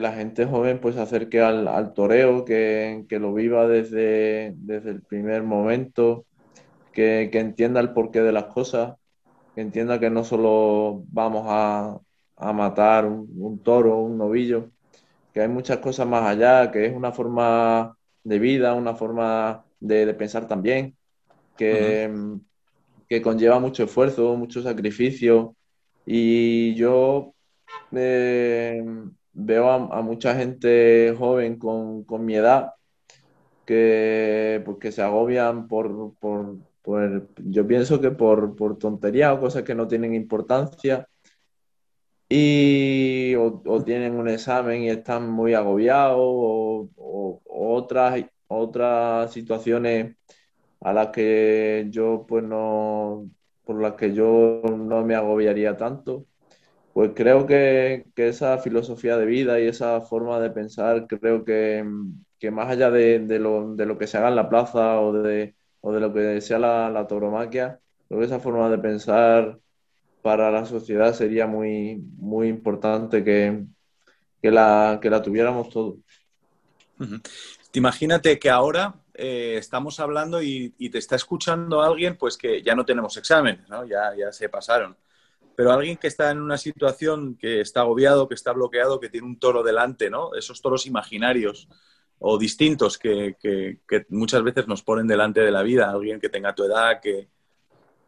la 0.00 0.12
gente 0.12 0.46
joven 0.46 0.80
pues 0.80 0.94
se 0.94 1.02
acerque 1.02 1.40
al, 1.40 1.94
toreo, 1.94 2.44
que, 2.44 3.06
lo 3.10 3.34
viva 3.34 3.66
desde, 3.66 4.54
desde 4.56 4.90
el 4.90 5.02
primer 5.02 5.42
momento, 5.42 6.26
que, 6.92 7.30
entienda 7.32 7.80
el 7.80 7.92
porqué 7.92 8.22
de 8.22 8.32
las 8.32 8.44
cosas, 8.44 8.96
que 9.54 9.60
entienda 9.60 10.00
que 10.00 10.10
no 10.10 10.24
solo 10.24 11.04
vamos 11.08 11.44
a, 11.48 12.00
matar 12.52 13.06
un, 13.06 13.28
un, 13.38 13.58
toro, 13.62 13.98
un 13.98 14.18
novillo, 14.18 14.70
que 15.32 15.40
hay 15.40 15.48
muchas 15.48 15.78
cosas 15.78 16.06
más 16.06 16.24
allá, 16.24 16.70
que 16.70 16.86
es 16.86 16.94
una 16.94 17.12
forma 17.12 17.96
de 18.22 18.38
vida, 18.38 18.74
una 18.74 18.94
forma 18.94 19.64
de, 19.80 20.12
pensar 20.14 20.46
también, 20.48 20.96
que, 21.56 22.10
que, 23.08 23.22
conlleva 23.22 23.58
mucho 23.60 23.84
esfuerzo, 23.84 24.36
mucho 24.36 24.62
sacrificio. 24.62 25.56
Y 26.06 26.74
yo 26.74 27.34
eh, 27.92 28.82
veo 29.34 29.70
a, 29.70 30.02
mucha 30.02 30.34
gente 30.36 31.14
joven 31.18 31.58
con, 31.58 32.04
mi 32.24 32.36
edad 32.36 32.74
que, 33.66 34.62
pues, 34.64 34.94
se 34.94 35.02
agobian 35.02 35.68
por, 35.68 36.14
por, 36.18 36.58
yo 37.38 37.66
pienso 37.66 38.00
que 38.00 38.10
por, 38.10 38.56
por 38.56 38.78
tonterías 38.78 39.36
o 39.36 39.40
cosas 39.40 39.62
que 39.64 39.74
no 39.74 39.88
tienen 39.88 40.14
importancia 40.14 41.08
y 42.28 43.34
o, 43.36 43.82
tienen 43.84 44.14
un 44.16 44.28
examen 44.28 44.82
y 44.82 44.90
están 44.90 45.30
muy 45.30 45.54
agobiados 45.54 46.18
o, 46.18 47.40
otras, 47.46 48.24
otras 48.48 49.32
situaciones 49.32 50.16
a 50.80 50.92
las 50.92 51.08
que 51.08 51.86
yo 51.90 52.24
pues 52.28 52.44
no, 52.44 53.30
por 53.64 53.80
las 53.80 53.94
que 53.94 54.12
yo 54.14 54.62
no 54.64 55.04
me 55.04 55.14
agobiaría 55.14 55.76
tanto. 55.76 56.26
Pues 56.94 57.10
creo 57.12 57.44
que, 57.44 58.06
esa 58.14 58.58
filosofía 58.58 59.16
de 59.16 59.26
vida 59.26 59.58
y 59.58 59.66
esa 59.66 60.00
forma 60.00 60.38
de 60.38 60.50
pensar, 60.50 61.08
creo 61.08 61.44
que, 61.44 61.84
más 62.52 62.70
allá 62.70 62.90
de, 62.92 63.18
lo, 63.40 63.98
que 63.98 64.06
se 64.06 64.16
haga 64.16 64.28
en 64.28 64.36
la 64.36 64.48
plaza 64.48 65.00
o 65.00 65.12
de, 65.12 65.56
de 65.82 66.00
lo 66.00 66.14
que 66.14 66.40
sea 66.40 66.60
la, 66.60 66.88
la 66.90 67.08
tauromaquia, 67.08 67.80
creo 68.06 68.20
que 68.20 68.26
esa 68.26 68.38
forma 68.38 68.70
de 68.70 68.78
pensar 68.78 69.58
para 70.22 70.52
la 70.52 70.64
sociedad 70.66 71.12
sería 71.14 71.48
muy, 71.48 71.96
muy 72.16 72.46
importante 72.46 73.24
que, 73.24 73.64
la, 74.42 75.00
que 75.02 75.10
la 75.10 75.20
tuviéramos 75.20 75.70
todos. 75.70 75.96
Imagínate 77.72 78.38
que 78.38 78.50
ahora 78.50 78.94
eh, 79.14 79.56
estamos 79.58 79.98
hablando 79.98 80.40
y, 80.40 80.70
te 80.92 80.98
está 80.98 81.16
escuchando 81.16 81.82
alguien, 81.82 82.16
pues 82.16 82.36
que 82.36 82.62
ya 82.62 82.76
no 82.76 82.84
tenemos 82.84 83.16
exámenes, 83.16 83.68
¿no? 83.68 83.84
ya, 83.84 84.14
ya 84.16 84.30
se 84.30 84.48
pasaron. 84.48 84.96
Pero 85.56 85.72
alguien 85.72 85.96
que 85.96 86.08
está 86.08 86.30
en 86.30 86.40
una 86.40 86.58
situación 86.58 87.36
que 87.36 87.60
está 87.60 87.80
agobiado, 87.80 88.28
que 88.28 88.34
está 88.34 88.52
bloqueado, 88.52 89.00
que 89.00 89.08
tiene 89.08 89.26
un 89.26 89.38
toro 89.38 89.62
delante, 89.62 90.10
¿no? 90.10 90.34
Esos 90.34 90.60
toros 90.60 90.86
imaginarios 90.86 91.68
o 92.18 92.38
distintos 92.38 92.98
que, 92.98 93.36
que 93.40 94.06
muchas 94.08 94.42
veces 94.42 94.66
nos 94.66 94.82
ponen 94.82 95.06
delante 95.06 95.40
de 95.40 95.50
la 95.50 95.62
vida. 95.62 95.90
Alguien 95.90 96.20
que 96.20 96.28
tenga 96.28 96.54
tu 96.54 96.64
edad, 96.64 97.00
que, 97.00 97.28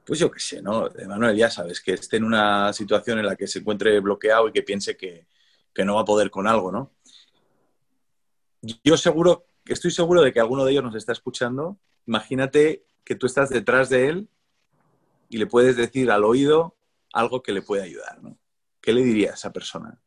pues 0.07 0.21
yo 0.21 0.31
qué 0.31 0.39
sé, 0.39 0.63
¿no? 0.63 0.89
Manuel, 1.09 1.37
ya 1.37 1.51
sabes, 1.51 1.81
que 1.81 1.95
esté 1.95 2.19
en 2.19 2.25
una 2.25 2.73
situación 2.73 3.19
en 3.19 3.27
la 3.27 3.35
que 3.35 3.49
se 3.49 3.59
encuentre 3.59 3.99
bloqueado 3.99 4.49
y 4.49 4.53
que 4.53 4.63
piense 4.63 4.97
que, 4.97 5.27
no 5.85 5.97
va 5.97 6.03
a 6.03 6.07
poder 6.07 6.31
con 6.31 6.47
algo, 6.47 6.71
¿no? 6.71 6.93
Yo 8.63 8.97
seguro, 8.97 9.49
estoy 9.67 9.91
seguro 9.91 10.23
de 10.23 10.33
que 10.33 10.41
alguno 10.41 10.65
de 10.65 10.73
ellos 10.73 10.85
nos 10.85 10.95
está 10.95 11.13
escuchando. 11.13 11.79
Imagínate 12.07 12.87
que 13.05 13.17
tú 13.17 13.27
estás 13.27 13.51
detrás 13.51 13.91
de 13.91 14.09
él 14.09 14.29
y 15.29 15.37
le 15.39 15.47
puedes 15.47 15.77
decir 15.77 16.11
al 16.11 16.25
oído 16.25 16.76
algo 17.17 17.43
que 17.43 17.53
le 17.53 17.63
puede 17.63 17.83
ayudar, 17.83 18.23
¿no? 18.23 18.39
¿Qué 18.81 18.93
le 18.93 19.03
diría 19.03 19.31
a 19.31 19.35
esa 19.35 19.53
persona? 19.53 19.99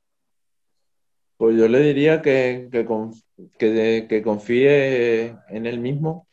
Pues 1.38 1.58
yo 1.58 1.68
le 1.68 1.80
diría 1.80 2.22
que, 2.22 2.70
que 2.72 4.22
confíe 4.24 5.28
en 5.50 5.66
él 5.66 5.80
mismo, 5.80 6.28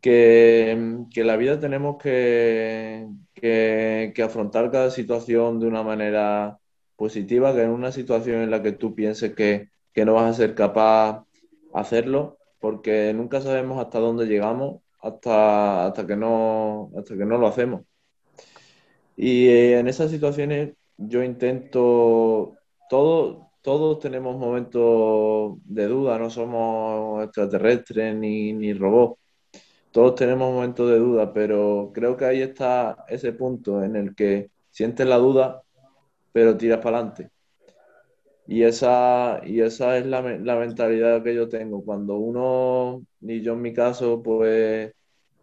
que, 0.00 1.04
que 1.12 1.24
la 1.24 1.36
vida 1.36 1.60
tenemos 1.60 1.96
que, 2.02 3.08
que, 3.34 4.22
afrontar 4.22 4.70
cada 4.70 4.90
situación 4.90 5.60
de 5.60 5.66
una 5.66 5.82
manera 5.82 6.58
positiva, 6.96 7.54
que 7.54 7.62
en 7.62 7.70
una 7.70 7.92
situación 7.92 8.42
en 8.42 8.50
la 8.50 8.62
que 8.62 8.72
tú 8.72 8.94
pienses 8.94 9.34
que, 9.34 9.70
que 9.92 10.04
no 10.04 10.14
vas 10.14 10.30
a 10.30 10.34
ser 10.34 10.54
capaz 10.54 11.24
de 11.42 11.80
hacerlo, 11.80 12.38
porque 12.58 13.12
nunca 13.14 13.40
sabemos 13.40 13.80
hasta 13.80 13.98
dónde 13.98 14.26
llegamos 14.26 14.82
hasta, 15.00 15.86
hasta, 15.86 16.06
que, 16.06 16.16
no, 16.16 16.90
hasta 16.96 17.16
que 17.16 17.24
no 17.24 17.38
lo 17.38 17.46
hacemos. 17.46 17.82
Y 19.22 19.48
en 19.48 19.88
esas 19.88 20.10
situaciones 20.10 20.74
yo 20.96 21.22
intento, 21.22 22.56
todo, 22.88 23.50
todos 23.62 23.98
tenemos 24.00 24.36
momentos 24.38 25.58
de 25.64 25.86
duda, 25.86 26.18
no 26.18 26.30
somos 26.30 27.24
extraterrestres 27.24 28.14
ni, 28.16 28.52
ni 28.52 28.72
robots 28.74 29.20
todos 29.92 30.14
tenemos 30.14 30.52
momentos 30.52 30.88
de 30.90 30.98
duda, 30.98 31.32
pero 31.32 31.90
creo 31.92 32.16
que 32.16 32.24
ahí 32.24 32.42
está 32.42 33.04
ese 33.08 33.32
punto 33.32 33.82
en 33.82 33.96
el 33.96 34.14
que 34.14 34.50
sientes 34.70 35.06
la 35.06 35.16
duda, 35.16 35.62
pero 36.32 36.56
tiras 36.56 36.78
para 36.78 36.98
adelante. 36.98 37.30
Y 38.46 38.62
esa, 38.64 39.40
y 39.44 39.60
esa 39.60 39.98
es 39.98 40.06
la, 40.06 40.22
mentalidad 40.22 41.22
que 41.22 41.34
yo 41.34 41.48
tengo. 41.48 41.84
Cuando 41.84 42.16
uno, 42.16 43.04
y 43.20 43.42
yo 43.42 43.54
en 43.54 43.62
mi 43.62 43.72
caso, 43.72 44.22
pues 44.22 44.92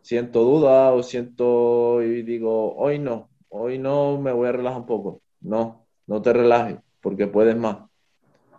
siento 0.01 0.43
duda 0.43 0.93
o 0.93 1.03
siento 1.03 2.01
y 2.03 2.23
digo, 2.23 2.75
hoy 2.75 2.99
no, 2.99 3.29
hoy 3.49 3.79
no 3.79 4.19
me 4.19 4.31
voy 4.31 4.47
a 4.49 4.51
relajar 4.53 4.81
un 4.81 4.85
poco. 4.85 5.21
No, 5.41 5.87
no 6.07 6.21
te 6.21 6.33
relajes 6.33 6.77
porque 7.01 7.27
puedes 7.27 7.55
más. 7.55 7.77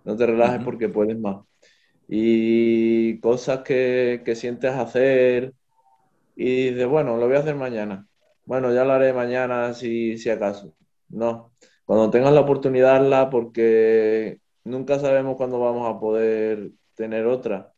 No 0.05 0.17
te 0.17 0.27
relajes 0.27 0.63
porque 0.65 0.89
puedes 0.89 1.19
más. 1.19 1.45
Y 2.09 3.21
cosas 3.21 3.61
que, 3.61 4.23
que 4.25 4.35
sientes 4.35 4.73
hacer 4.73 5.55
y 6.37 6.71
dices, 6.71 6.87
bueno, 6.87 7.17
lo 7.17 7.27
voy 7.27 7.37
a 7.37 7.41
hacer 7.41 7.57
mañana. 7.57 8.07
Bueno, 8.45 8.73
ya 8.73 8.85
lo 8.85 8.93
haré 8.93 9.13
mañana 9.13 9.75
si, 9.75 10.17
si 10.19 10.31
acaso. 10.31 10.75
No, 11.09 11.53
cuando 11.85 12.11
tengas 12.11 12.33
la 12.33 12.41
oportunidad, 12.41 12.97
hazla 12.97 13.31
porque 13.31 14.41
nunca 14.65 14.99
sabemos 14.99 15.37
cuándo 15.37 15.59
vamos 15.61 15.89
a 15.89 15.99
poder 16.01 16.71
tener 16.95 17.27
otra. 17.27 17.73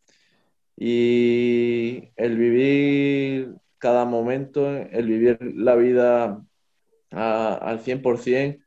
Y 0.77 2.11
el 2.17 2.37
vivir 2.37 3.55
cada 3.79 4.05
momento, 4.05 4.69
el 4.71 5.07
vivir 5.07 5.39
la 5.57 5.75
vida 5.77 6.43
al 7.11 7.81
100%, 7.81 8.63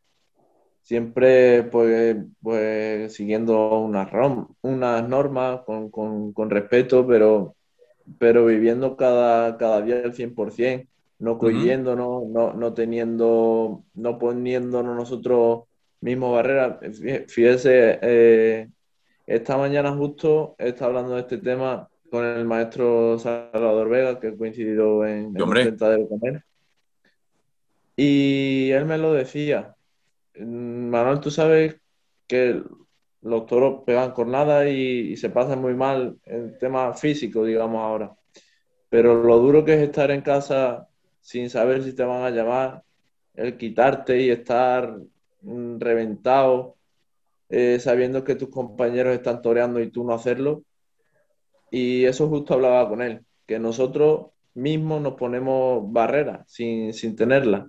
siempre 0.82 1.64
pues, 1.64 2.18
pues 2.42 3.14
siguiendo 3.14 3.80
unas, 3.80 4.10
unas 4.62 5.08
normas 5.08 5.62
con, 5.66 5.90
con, 5.90 6.34
con 6.34 6.50
respeto, 6.50 7.08
pero 7.08 7.56
pero 8.20 8.46
viviendo 8.46 8.96
cada, 8.96 9.58
cada 9.58 9.82
día 9.82 10.02
al 10.04 10.14
100%, 10.14 10.88
no 11.20 11.38
creyéndonos, 11.38 12.28
no, 12.28 12.54
no 12.54 12.74
teniendo, 12.74 13.84
no 13.94 14.20
poniéndonos 14.20 14.96
nosotros 14.96 15.64
mismos 16.02 16.34
barreras. 16.34 16.80
Fíjese, 17.28 18.00
eh, 18.02 18.70
esta 19.26 19.58
mañana 19.58 19.96
justo 19.96 20.56
estado 20.58 20.90
hablando 20.90 21.16
de 21.16 21.22
este 21.22 21.38
tema 21.38 21.88
con 22.12 22.26
el 22.26 22.46
maestro 22.46 23.18
Salvador 23.18 23.90
Vega, 23.90 24.20
que 24.20 24.28
he 24.30 24.38
coincidido 24.38 25.06
en, 25.06 25.36
el 25.36 25.78
de 25.78 26.08
comer. 26.08 26.44
Y 27.96 28.72
él 28.72 28.86
me 28.86 28.98
lo 28.98 29.14
decía. 29.14 29.76
Manuel, 30.40 31.20
tú 31.20 31.30
sabes 31.32 31.76
que 32.28 32.62
los 33.22 33.46
toros 33.46 33.84
pegan 33.86 34.12
cornadas 34.12 34.68
y, 34.68 35.12
y 35.12 35.18
se 35.18 35.30
pasan 35.30 35.62
muy 35.62 35.76
mal 35.76 36.18
en 36.26 36.58
tema 36.58 36.94
físico, 36.94 37.46
digamos 37.46 37.82
ahora. 37.82 38.16
Pero 38.90 39.24
lo 39.24 39.40
duro 39.40 39.64
que 39.66 39.76
es 39.76 39.82
estar 39.82 40.12
en 40.12 40.22
casa 40.22 40.88
sin 41.24 41.50
saber 41.50 41.84
si 41.84 41.94
te 41.96 42.04
van 42.04 42.24
a 42.24 42.30
llamar, 42.30 42.84
el 43.34 43.58
quitarte 43.58 44.22
y 44.22 44.30
estar 44.30 45.00
mm, 45.42 45.80
reventado, 45.80 46.76
eh, 47.50 47.80
sabiendo 47.80 48.24
que 48.24 48.36
tus 48.36 48.50
compañeros 48.50 49.16
están 49.16 49.42
toreando 49.42 49.80
y 49.80 49.90
tú 49.90 50.04
no 50.04 50.14
hacerlo. 50.14 50.64
Y 51.72 52.06
eso 52.06 52.28
justo 52.28 52.54
hablaba 52.54 52.88
con 52.90 53.02
él, 53.02 53.26
que 53.48 53.58
nosotros 53.58 54.28
mismos 54.54 55.02
nos 55.02 55.14
ponemos 55.16 55.92
barreras 55.92 56.44
sin, 56.52 56.94
sin 56.94 57.16
tenerlas. 57.16 57.66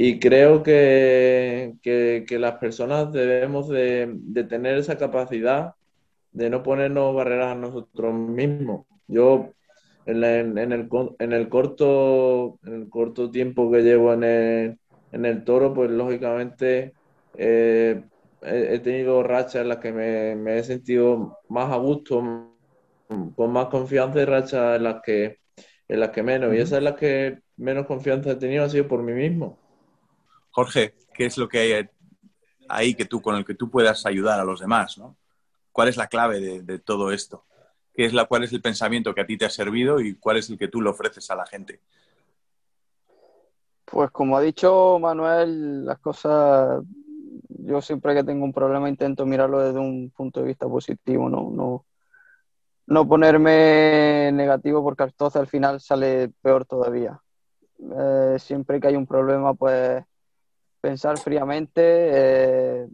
Y 0.00 0.20
creo 0.20 0.62
que, 0.62 1.74
que, 1.82 2.24
que, 2.28 2.38
las 2.38 2.54
personas 2.58 3.12
debemos 3.12 3.68
de, 3.68 4.08
de, 4.14 4.44
tener 4.44 4.78
esa 4.78 4.96
capacidad 4.96 5.74
de 6.30 6.50
no 6.50 6.62
ponernos 6.62 7.16
barreras 7.16 7.48
a 7.48 7.54
nosotros 7.56 8.14
mismos. 8.14 8.86
Yo 9.08 9.50
en, 10.06 10.22
en, 10.22 10.56
en, 10.56 10.70
el, 10.72 10.88
en, 11.18 11.32
el, 11.32 11.48
corto, 11.48 12.60
en 12.64 12.74
el 12.74 12.88
corto 12.88 13.32
tiempo 13.32 13.72
que 13.72 13.82
llevo 13.82 14.12
en 14.12 14.22
el, 14.22 14.78
en 15.10 15.24
el 15.24 15.42
toro, 15.42 15.74
pues 15.74 15.90
lógicamente 15.90 16.92
eh, 17.36 18.00
he, 18.42 18.74
he, 18.74 18.78
tenido 18.78 19.24
rachas 19.24 19.62
en 19.62 19.68
las 19.68 19.78
que 19.78 19.90
me, 19.90 20.36
me, 20.36 20.58
he 20.58 20.62
sentido 20.62 21.40
más 21.48 21.72
a 21.72 21.76
gusto, 21.76 22.54
con 23.34 23.50
más 23.50 23.66
confianza 23.66 24.20
y 24.20 24.24
rachas 24.26 24.76
en 24.76 24.84
las 24.84 25.02
que, 25.02 25.38
en 25.88 25.98
las 25.98 26.10
que 26.10 26.22
menos. 26.22 26.54
Y 26.54 26.58
esas 26.58 26.78
en 26.78 26.84
las 26.84 26.94
que 26.94 27.40
menos 27.56 27.84
confianza 27.84 28.30
he 28.30 28.36
tenido 28.36 28.62
ha 28.62 28.68
sido 28.68 28.86
por 28.86 29.02
mí 29.02 29.12
mismo. 29.12 29.58
Jorge, 30.58 30.96
¿qué 31.14 31.26
es 31.26 31.38
lo 31.38 31.48
que 31.48 31.58
hay 31.60 31.88
ahí 32.68 32.94
que 32.96 33.04
tú, 33.04 33.22
con 33.22 33.36
el 33.36 33.44
que 33.44 33.54
tú 33.54 33.70
puedas 33.70 34.04
ayudar 34.06 34.40
a 34.40 34.44
los 34.44 34.58
demás? 34.58 35.00
¿Cuál 35.70 35.86
es 35.86 35.96
la 35.96 36.08
clave 36.08 36.40
de, 36.40 36.62
de 36.62 36.80
todo 36.80 37.12
esto? 37.12 37.44
¿Qué 37.94 38.06
es 38.06 38.12
la, 38.12 38.24
¿Cuál 38.24 38.42
es 38.42 38.52
el 38.52 38.60
pensamiento 38.60 39.14
que 39.14 39.20
a 39.20 39.26
ti 39.26 39.38
te 39.38 39.44
ha 39.44 39.50
servido 39.50 40.00
y 40.00 40.16
cuál 40.16 40.38
es 40.38 40.50
el 40.50 40.58
que 40.58 40.66
tú 40.66 40.82
le 40.82 40.90
ofreces 40.90 41.30
a 41.30 41.36
la 41.36 41.46
gente? 41.46 41.80
Pues 43.84 44.10
como 44.10 44.36
ha 44.36 44.40
dicho 44.40 44.98
Manuel, 44.98 45.84
las 45.84 46.00
cosas, 46.00 46.82
yo 47.50 47.80
siempre 47.80 48.16
que 48.16 48.24
tengo 48.24 48.44
un 48.44 48.52
problema 48.52 48.88
intento 48.88 49.24
mirarlo 49.26 49.60
desde 49.60 49.78
un 49.78 50.10
punto 50.10 50.40
de 50.40 50.46
vista 50.46 50.66
positivo, 50.66 51.30
no, 51.30 51.52
no, 51.52 51.86
no 52.86 53.06
ponerme 53.06 54.32
negativo 54.32 54.82
porque 54.82 55.04
entonces 55.04 55.40
al 55.40 55.46
final 55.46 55.80
sale 55.80 56.32
peor 56.42 56.64
todavía. 56.64 57.22
Eh, 57.78 58.38
siempre 58.40 58.80
que 58.80 58.88
hay 58.88 58.96
un 58.96 59.06
problema, 59.06 59.54
pues 59.54 60.02
pensar 60.80 61.18
fríamente, 61.18 61.82
eh, 61.82 62.88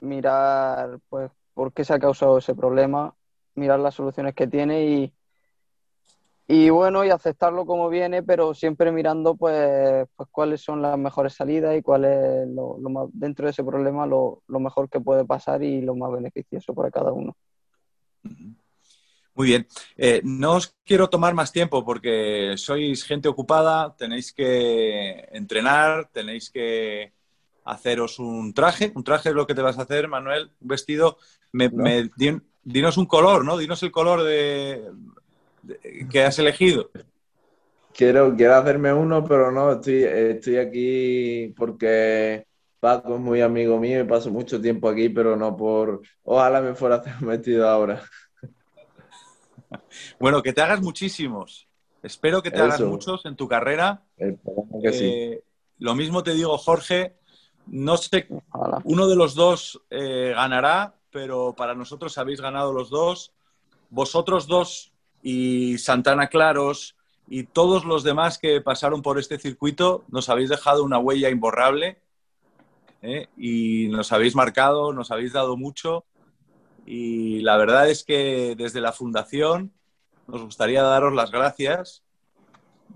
mirar 0.00 0.98
pues 1.08 1.30
por 1.54 1.72
qué 1.72 1.84
se 1.84 1.94
ha 1.94 1.98
causado 1.98 2.38
ese 2.38 2.54
problema, 2.54 3.14
mirar 3.54 3.80
las 3.80 3.94
soluciones 3.94 4.34
que 4.34 4.46
tiene 4.46 4.86
y, 4.86 5.12
y 6.48 6.70
bueno, 6.70 7.04
y 7.04 7.10
aceptarlo 7.10 7.66
como 7.66 7.88
viene, 7.88 8.22
pero 8.22 8.54
siempre 8.54 8.92
mirando 8.92 9.34
pues, 9.34 10.06
pues 10.14 10.28
cuáles 10.30 10.60
son 10.60 10.82
las 10.82 10.98
mejores 10.98 11.34
salidas 11.34 11.76
y 11.76 11.82
cuál 11.82 12.04
es 12.04 12.48
lo, 12.48 12.76
más, 12.78 13.08
dentro 13.12 13.46
de 13.46 13.50
ese 13.50 13.64
problema 13.64 14.06
lo, 14.06 14.42
lo, 14.46 14.60
mejor 14.60 14.88
que 14.88 15.00
puede 15.00 15.24
pasar 15.24 15.62
y 15.62 15.80
lo 15.80 15.96
más 15.96 16.12
beneficioso 16.12 16.74
para 16.74 16.90
cada 16.90 17.12
uno. 17.12 17.36
Muy 19.34 19.48
bien. 19.48 19.66
Eh, 19.96 20.22
no 20.24 20.54
os 20.54 20.74
quiero 20.84 21.10
tomar 21.10 21.34
más 21.34 21.52
tiempo 21.52 21.84
porque 21.84 22.54
sois 22.56 23.04
gente 23.04 23.28
ocupada, 23.28 23.94
tenéis 23.94 24.32
que 24.32 25.28
entrenar, 25.32 26.08
tenéis 26.10 26.50
que 26.50 27.12
haceros 27.66 28.18
un 28.18 28.54
traje. 28.54 28.92
Un 28.94 29.04
traje 29.04 29.28
es 29.28 29.34
lo 29.34 29.46
que 29.46 29.54
te 29.54 29.60
vas 29.60 29.78
a 29.78 29.82
hacer, 29.82 30.08
Manuel, 30.08 30.50
un 30.60 30.68
vestido. 30.68 31.18
Me, 31.52 31.68
no. 31.68 31.82
me, 31.82 32.10
dinos 32.64 32.96
un 32.96 33.06
color, 33.06 33.44
¿no? 33.44 33.58
Dinos 33.58 33.82
el 33.82 33.90
color 33.90 34.22
de, 34.22 34.90
de, 35.62 36.06
que 36.10 36.24
has 36.24 36.38
elegido. 36.38 36.90
Quiero, 37.92 38.34
quiero 38.36 38.54
hacerme 38.54 38.92
uno, 38.92 39.24
pero 39.24 39.50
no, 39.50 39.72
estoy, 39.72 40.04
estoy 40.04 40.56
aquí 40.56 41.54
porque 41.56 42.46
Paco 42.78 43.14
es 43.14 43.20
muy 43.20 43.40
amigo 43.40 43.78
mío 43.78 44.00
y 44.00 44.04
paso 44.04 44.30
mucho 44.30 44.60
tiempo 44.60 44.88
aquí, 44.88 45.08
pero 45.08 45.36
no 45.36 45.56
por... 45.56 46.02
Ojalá 46.24 46.60
me 46.60 46.74
fuera 46.74 46.96
a 46.96 46.98
hacer 46.98 47.14
un 47.20 47.28
vestido 47.28 47.68
ahora. 47.68 48.02
Bueno, 50.18 50.42
que 50.42 50.52
te 50.52 50.60
hagas 50.62 50.80
muchísimos. 50.80 51.68
Espero 52.02 52.40
que 52.40 52.50
te 52.50 52.56
Eso. 52.56 52.64
hagas 52.64 52.80
muchos 52.82 53.26
en 53.26 53.34
tu 53.34 53.48
carrera. 53.48 54.04
Que 54.16 54.38
eh. 54.84 55.42
Lo 55.78 55.94
mismo 55.94 56.22
te 56.22 56.34
digo, 56.34 56.56
Jorge. 56.56 57.16
No 57.66 57.96
sé, 57.96 58.28
uno 58.84 59.08
de 59.08 59.16
los 59.16 59.34
dos 59.34 59.82
eh, 59.90 60.32
ganará, 60.34 60.94
pero 61.10 61.54
para 61.56 61.74
nosotros 61.74 62.16
habéis 62.18 62.40
ganado 62.40 62.72
los 62.72 62.90
dos. 62.90 63.32
Vosotros 63.90 64.46
dos 64.46 64.92
y 65.22 65.78
Santana 65.78 66.28
Claros 66.28 66.96
y 67.28 67.44
todos 67.44 67.84
los 67.84 68.04
demás 68.04 68.38
que 68.38 68.60
pasaron 68.60 69.02
por 69.02 69.18
este 69.18 69.38
circuito 69.38 70.04
nos 70.08 70.28
habéis 70.28 70.48
dejado 70.48 70.84
una 70.84 70.98
huella 70.98 71.28
imborrable 71.28 71.98
¿eh? 73.02 73.28
y 73.36 73.88
nos 73.88 74.12
habéis 74.12 74.36
marcado, 74.36 74.92
nos 74.92 75.10
habéis 75.10 75.32
dado 75.32 75.56
mucho 75.56 76.04
y 76.84 77.40
la 77.40 77.56
verdad 77.56 77.90
es 77.90 78.04
que 78.04 78.54
desde 78.56 78.80
la 78.80 78.92
fundación 78.92 79.72
nos 80.28 80.42
gustaría 80.42 80.82
daros 80.82 81.14
las 81.14 81.32
gracias 81.32 82.04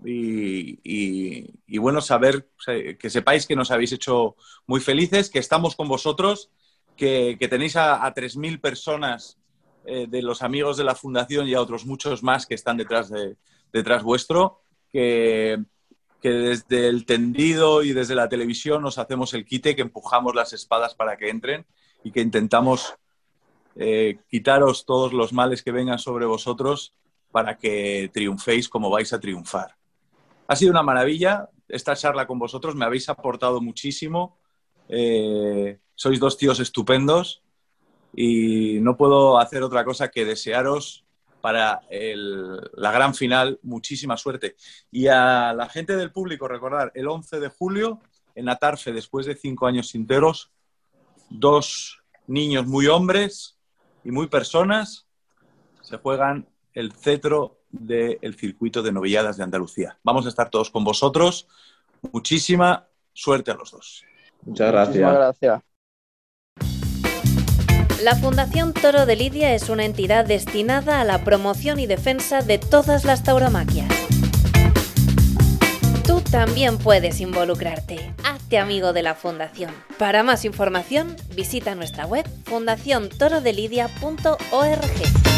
y, 0.05 1.79
bueno, 1.79 2.01
saber 2.01 2.49
que 2.99 3.11
sepáis 3.11 3.47
que 3.47 3.57
nos 3.57 3.71
habéis 3.71 3.93
hecho 3.93 4.37
muy 4.67 4.81
felices, 4.81 5.31
que 5.31 5.39
estamos 5.39 5.77
con 5.77 5.89
vosotros 5.89 6.51
que, 6.97 7.37
que 7.39 7.49
tenéis 7.49 7.77
a, 7.77 8.05
a 8.05 8.15
3.000 8.15 8.61
personas 8.61 9.39
eh, 9.87 10.07
de 10.09 10.23
los 10.23 10.43
amigos 10.43 10.77
de 10.77 10.85
la 10.85 10.95
Fundación 10.95 11.49
y 11.49 11.55
a 11.55 11.61
otros 11.61 11.87
muchos 11.87 12.23
más 12.23 12.47
que 12.47 12.55
están 12.55 12.77
detrás, 12.77 13.09
de, 13.09 13.37
detrás 13.73 14.03
vuestro, 14.03 14.61
que, 14.93 15.59
que, 16.21 16.31
desde 16.31 16.89
el 16.89 17.07
tendido 17.07 17.83
y 17.83 17.95
desde 17.95 18.15
la 18.15 18.29
televisión 18.29 18.83
nos 18.83 18.99
hacemos 18.99 19.33
el 19.33 19.47
quite, 19.47 19.75
que 19.75 19.83
empujamos 19.83 20.35
las 20.35 20.53
espadas 20.53 20.95
para 20.95 21.17
que 21.17 21.31
entren 21.31 21.65
y 22.05 22.13
que 22.13 22.21
intentamos 22.21 22.95
eh, 23.77 24.19
quitaros 24.29 24.85
todos 24.85 25.15
los 25.15 25.33
males 25.33 25.63
que 25.63 25.73
vengan 25.73 25.99
sobre 25.99 26.27
vosotros 26.27 26.93
para 27.31 27.57
que 27.57 28.11
triunféis 28.13 28.69
como 28.69 28.91
vais 28.91 29.13
a 29.15 29.21
triunfar. 29.21 29.80
Ha 30.51 30.57
sido 30.57 30.73
una 30.73 30.83
maravilla 30.83 31.49
esta 31.69 31.95
charla 31.95 32.27
con 32.27 32.41
vosotros, 32.41 32.75
me 32.75 32.85
habéis 32.85 33.09
aportado 33.09 33.61
muchísimo. 33.61 34.37
Eh, 34.89 35.79
sois 35.95 36.19
dos 36.19 36.37
tíos 36.37 36.59
estupendos 36.59 37.45
y 38.17 38.81
no 38.81 38.97
puedo 38.97 39.39
hacer 39.39 39.63
otra 39.63 39.85
cosa 39.85 40.09
que 40.09 40.25
desearos 40.25 41.05
para 41.41 41.83
el, 41.89 42.57
la 42.73 42.91
gran 42.91 43.15
final 43.15 43.61
muchísima 43.63 44.17
suerte. 44.17 44.57
Y 44.91 45.07
a 45.07 45.53
la 45.53 45.69
gente 45.69 45.95
del 45.95 46.11
público, 46.11 46.49
recordar, 46.49 46.91
el 46.97 47.07
11 47.07 47.39
de 47.39 47.49
julio 47.49 48.01
en 48.35 48.49
Atarfe, 48.49 48.93
después 48.93 49.27
de 49.27 49.37
cinco 49.37 49.69
años 49.69 49.95
enteros, 49.95 50.51
dos 51.29 52.03
niños 52.27 52.67
muy 52.67 52.89
hombres 52.89 53.57
y 54.03 54.11
muy 54.11 54.27
personas 54.27 55.07
se 55.81 55.97
juegan 55.99 56.49
el 56.75 56.91
cetro 56.93 57.60
del 57.71 58.35
circuito 58.37 58.83
de 58.83 58.93
novilladas 58.93 59.37
de 59.37 59.45
Andalucía. 59.45 59.99
Vamos 60.03 60.27
a 60.27 60.29
estar 60.29 60.51
todos 60.51 60.71
con 60.71 60.85
vosotros. 60.85 61.47
Muchísima 62.13 62.87
suerte 63.13 63.51
a 63.51 63.55
los 63.55 63.71
dos. 63.71 64.05
Muchas 64.43 64.73
gracias. 64.73 64.89
Muchísimas 64.89 65.15
gracias. 65.15 65.63
La 68.03 68.17
Fundación 68.17 68.73
Toro 68.73 69.05
de 69.05 69.15
Lidia 69.15 69.55
es 69.55 69.69
una 69.69 69.85
entidad 69.85 70.25
destinada 70.25 71.03
a 71.03 71.05
la 71.05 71.23
promoción 71.23 71.79
y 71.79 71.87
defensa 71.87 72.41
de 72.41 72.57
todas 72.57 73.05
las 73.05 73.25
tauromaquias. 73.25 73.91
Tú 76.07 76.23
también 76.23 76.79
puedes 76.79 77.21
involucrarte. 77.21 78.15
Hazte 78.25 78.59
amigo 78.59 78.95
de 78.95 79.03
la 79.03 79.15
Fundación. 79.15 79.71
Para 79.99 80.23
más 80.23 80.47
información, 80.47 81.15
visita 81.35 81.75
nuestra 81.75 82.07
web 82.07 82.27
fundaciontorodelidia.org. 82.47 85.30